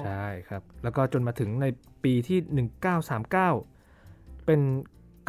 [0.03, 1.67] ใช่ครับ แล้วก็จนมาถึงใน
[2.05, 2.39] ปีที่
[3.63, 4.61] 1939 เป็น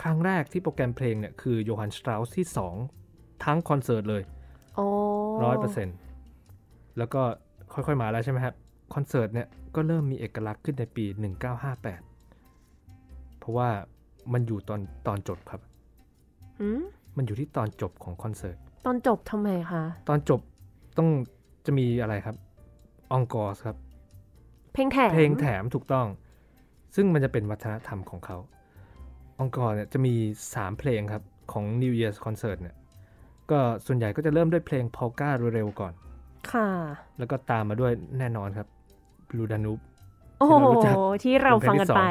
[0.02, 2.46] ครั้งแรกที่โปรแกรมเพลงเนี่ยคือโยฮันสตราสที่
[2.78, 3.03] 2
[3.44, 4.24] ทั้งคอนเสิร์ตเลย
[4.76, 4.86] โอ้
[5.46, 5.96] ร้อยเปอร์เซ็นต์
[6.98, 7.22] แล้วก็
[7.74, 8.56] ค่อยๆมาแล้วใช่ไหมครับ
[8.94, 11.06] คอนเสิร์ตเนี่ยก็เริ่มมีเอกลักษณ์ขึ้นในปี
[12.64, 13.70] 1958 เพราะว่า
[14.34, 15.62] มันอยู่ตอนตอนจบครับ
[16.60, 16.82] หืม
[17.18, 20.41] มันอยู่ที่ตอนจบของคอนเสิร์ต ตอนจบทำไมคะ ตอนจบ
[20.98, 21.10] ต้อง
[21.66, 22.36] จะมีอะไรครับ
[23.12, 23.78] องกอสครับ
[24.74, 26.08] เพลงแถม เพลงแถมถูกต้อง
[26.96, 28.38] ซึ่งมันจะเป็นวัฒนธรรมของเขา
[29.39, 30.14] องกอร์เนี่ยจะมี
[30.48, 32.76] 3 เพลงครับ ของ New Year's Concert เนี่ย
[33.52, 35.94] ก็ส่วนใหญ่ก็จะเริ่มด้วยเพลงพอลก้าเร็วๆก่อน
[36.52, 36.68] ค่ะ
[37.18, 38.68] แล้วก็ตามมาด้วยแน่นอนครับ
[39.38, 39.80] ลูดานูป
[40.39, 42.04] โอ้โหที่เรารู้จักที่เราฟังกันเป็นเพลงที่สองไป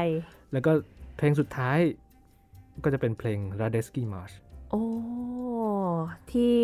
[0.52, 0.72] แล้วก็
[1.16, 1.78] เพลงสุดท้าย
[2.84, 4.34] ก็จะเป็นเพลง Radeski March
[4.70, 4.82] โอ้
[6.32, 6.58] ที่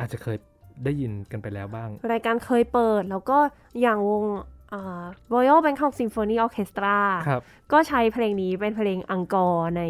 [0.00, 0.36] อาจจะเคย
[0.84, 3.38] ได้ยินกันไปแล้วบ้าง รายการเคยเปิดแล้วก็
[3.80, 4.24] อย่างวง
[4.72, 5.04] อ่า
[5.34, 6.96] Royal Bangkok Symphony Orchestra
[7.28, 7.42] ครับ
[7.72, 9.82] ก็ใช้เพลงนี้เป็นเพลงอังกอร์ใน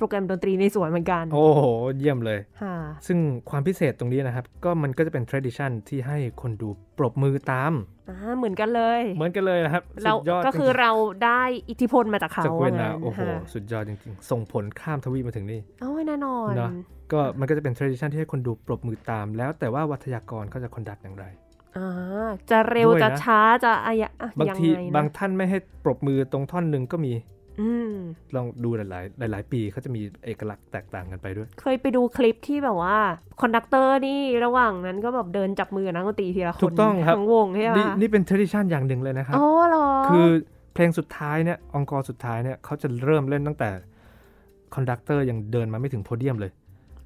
[0.00, 1.64] โปรแกรมดนตรีในสวนเหมือนกัน โอ้โห
[1.98, 2.76] เยี่ยมเลยค่ะ
[3.06, 3.18] ซึ่ง
[3.50, 7.72] ความพิเศษตรงนี้นะครับ ก็มันก็จะเป็น tradition ที่ให้คนดูปรบมือตาม
[8.08, 10.90] อ่าเหมือนกันเลย เหมือนกันเลยนะครับ เราสุดยอดก็คือจริงเรา
[11.24, 16.70] ได้อิทธิพลมาจากๆเขาจากเวียนนาว่างั้นโอ้โหค่ะสุดยอดจริงๆ ส่งผลข้ามทวีปมาถึงนี่โอ้ยแน่นอนเนอะ
[17.12, 21.26] ก็มันก็จะเป็น tradition ที่ให้คนดูปรบมือตาม แล้วแต่ว่าวัทยากรเขาจะคอนดักอย่างไร
[21.76, 27.39] อ่าจะเร็วด้วยนะจะช้าจะอะยะอะบางยังทีไงนะบางท่านไม่ให้ปรบมือตรงท่อนหนึ่งก็มีอืม
[28.36, 32.96] ลองดูหลาย ๆ หลาย ๆ ปีเขาจะมีเอกลักษณ์แตกต่างกันไปด้วย เคยไปดูคลิปที่แบบว่า
[33.40, 40.28] conductor นี่ระหว่างนั้นก็แบบเดินจับมือกับนักดนตรีทีละคนถูกต้องครับทั้งวงใช่ไหมนี่นี่เป็น tradition อย่างหนึ่งเลยนะครับอ๋อเหรอคือ
[40.74, 43.70] เพลงสุดท้ายเนี่ย encore สุดท้ายเนี่ยเขาจะเริ่มเล่นตั้งแต่
[44.74, 46.50] conductor ยังเดินมาไม่ถึงโพเดียมเลย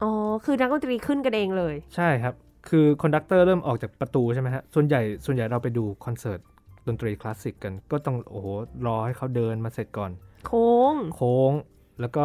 [0.02, 0.10] อ๋อ
[0.44, 2.34] คือนักดนตรีขึ้นกันเองเลย ใช่ครับ
[2.68, 6.40] คือ conductor เริ่มออกจากประตูใช่ไหมฮะส่วนใหญ่ส่วนใหญ่เราไปดูคอนเสิร์ต
[6.88, 8.46] ดนตรีคลาสสิกกันก็ต้องโอ้โห
[8.86, 10.10] รอให้เขาเดินมาเสร็จก่อน
[10.46, 11.52] โค้ง โค้ง
[12.00, 12.24] แล้วก็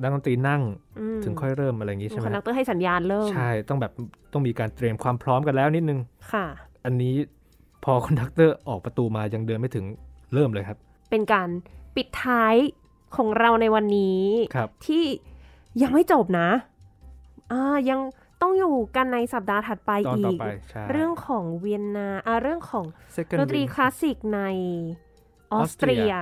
[0.00, 0.62] นักดนตรีนั่ง
[0.98, 3.92] อืมถึงค่อยเริ่มอะไรอย่างงี้ใช่ไหคมอนดัฮะกเตอร์ให้สัญญาณเริ่ม ใช่ ต้องแบบ
[4.32, 6.00] ต้องมีการเตรียมความพร้อมกันแล้วนิดนึง
[6.32, 6.46] ค่ะ
[6.84, 7.14] อันนี้
[7.84, 9.84] พอ conductor ออกประตูมายังเดินไม่ถึง
[10.34, 10.78] เริ่มเลยครับ
[11.10, 11.48] เป็นการ
[11.96, 12.54] ปิดท้าย
[13.16, 14.22] ของเราในวันนี้
[14.54, 15.04] ครับที่
[15.82, 16.48] ยังไม่จบนะ
[17.52, 18.00] อ่ายัง
[18.40, 22.84] ต้องอยู่กันในสัปดาห์ถัดไปตอนอีต่อกไปใช่เรื่องของเวียนนาอ่าเรื่องของ
[23.16, 24.40] Second ดนตรี Wind คลาสสิกใน
[25.52, 26.12] ออสเตรียออสเตรีย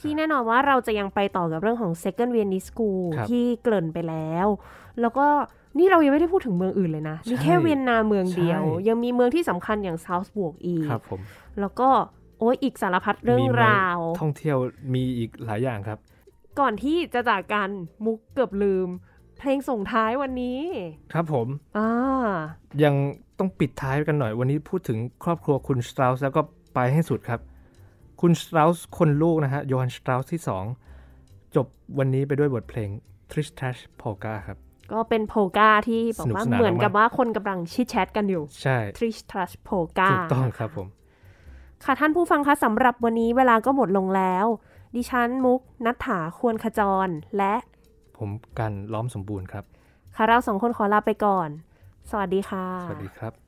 [0.00, 4.46] ที่แน่นอนว่าเราจะยังไปต่อกับเรื่องของ Second Viennese School ครับที่เกริ่นไปแล้ว
[5.00, 5.26] แล้วก็
[5.78, 11.20] นี่เรายังไม่ได้พูดถึงเมืองอื่นเลยนะ มีแค่ใช่เวียนนาเมืองเดียวใช่ยังมีเมืองที่สำคัญอย่างซาวส์บวกอีกครับผม
[11.60, 11.88] แล้วก็
[12.38, 14.56] โอ้ยอีกสารพัดเรื่องมีมืราว ท่องเที่ยว
[14.94, 15.98] มีอีกหลายอย่างครับ
[16.60, 17.70] ก่อนที่จะจากกัน
[18.04, 18.88] มุกเกือบลืม
[19.38, 20.60] เพลงส่งท้ายวันนี้
[21.12, 21.46] ครับผม
[21.78, 21.90] อ่า
[22.84, 22.94] ยัง
[23.38, 26.42] ต้องปิดท้ายกันหน่อยวันนี้พูดถึงครอบครัวคุณสตราวส์แล้วก็
[26.74, 27.40] ไปให้สุดครับ
[28.20, 30.40] คุณสตราวส์คนลูกนะฮะโยฮันสตราวส์ที่
[30.96, 31.66] 2 จบ
[31.98, 32.90] วันนี้ไปด้วยบทเพลง
[33.30, 34.58] Trish Trash Polka ครับ
[34.92, 40.88] ก็เป็นโพกาที่บอกว่าสนุกสนานเหมือนกับมากว่าคนกำลังชิดแชทกันอยู่ ใช่ทริชทรัชโพกาถูกต้องครับผม
[41.84, 44.46] ค่ะท่านผู้ฟังคะสำหรับวันนี้เวลาก็หมดลงแล้ว
[44.96, 47.54] ดิฉันมุกนัฐถาควรขจรและ
[48.18, 49.64] ผมกันล้อมสมบูรณ์ครับ
[50.16, 51.48] ค่ะเราสองคนขอลาไปก่อน
[52.10, 53.47] สวัสดีค่ะ สวัสดีครับ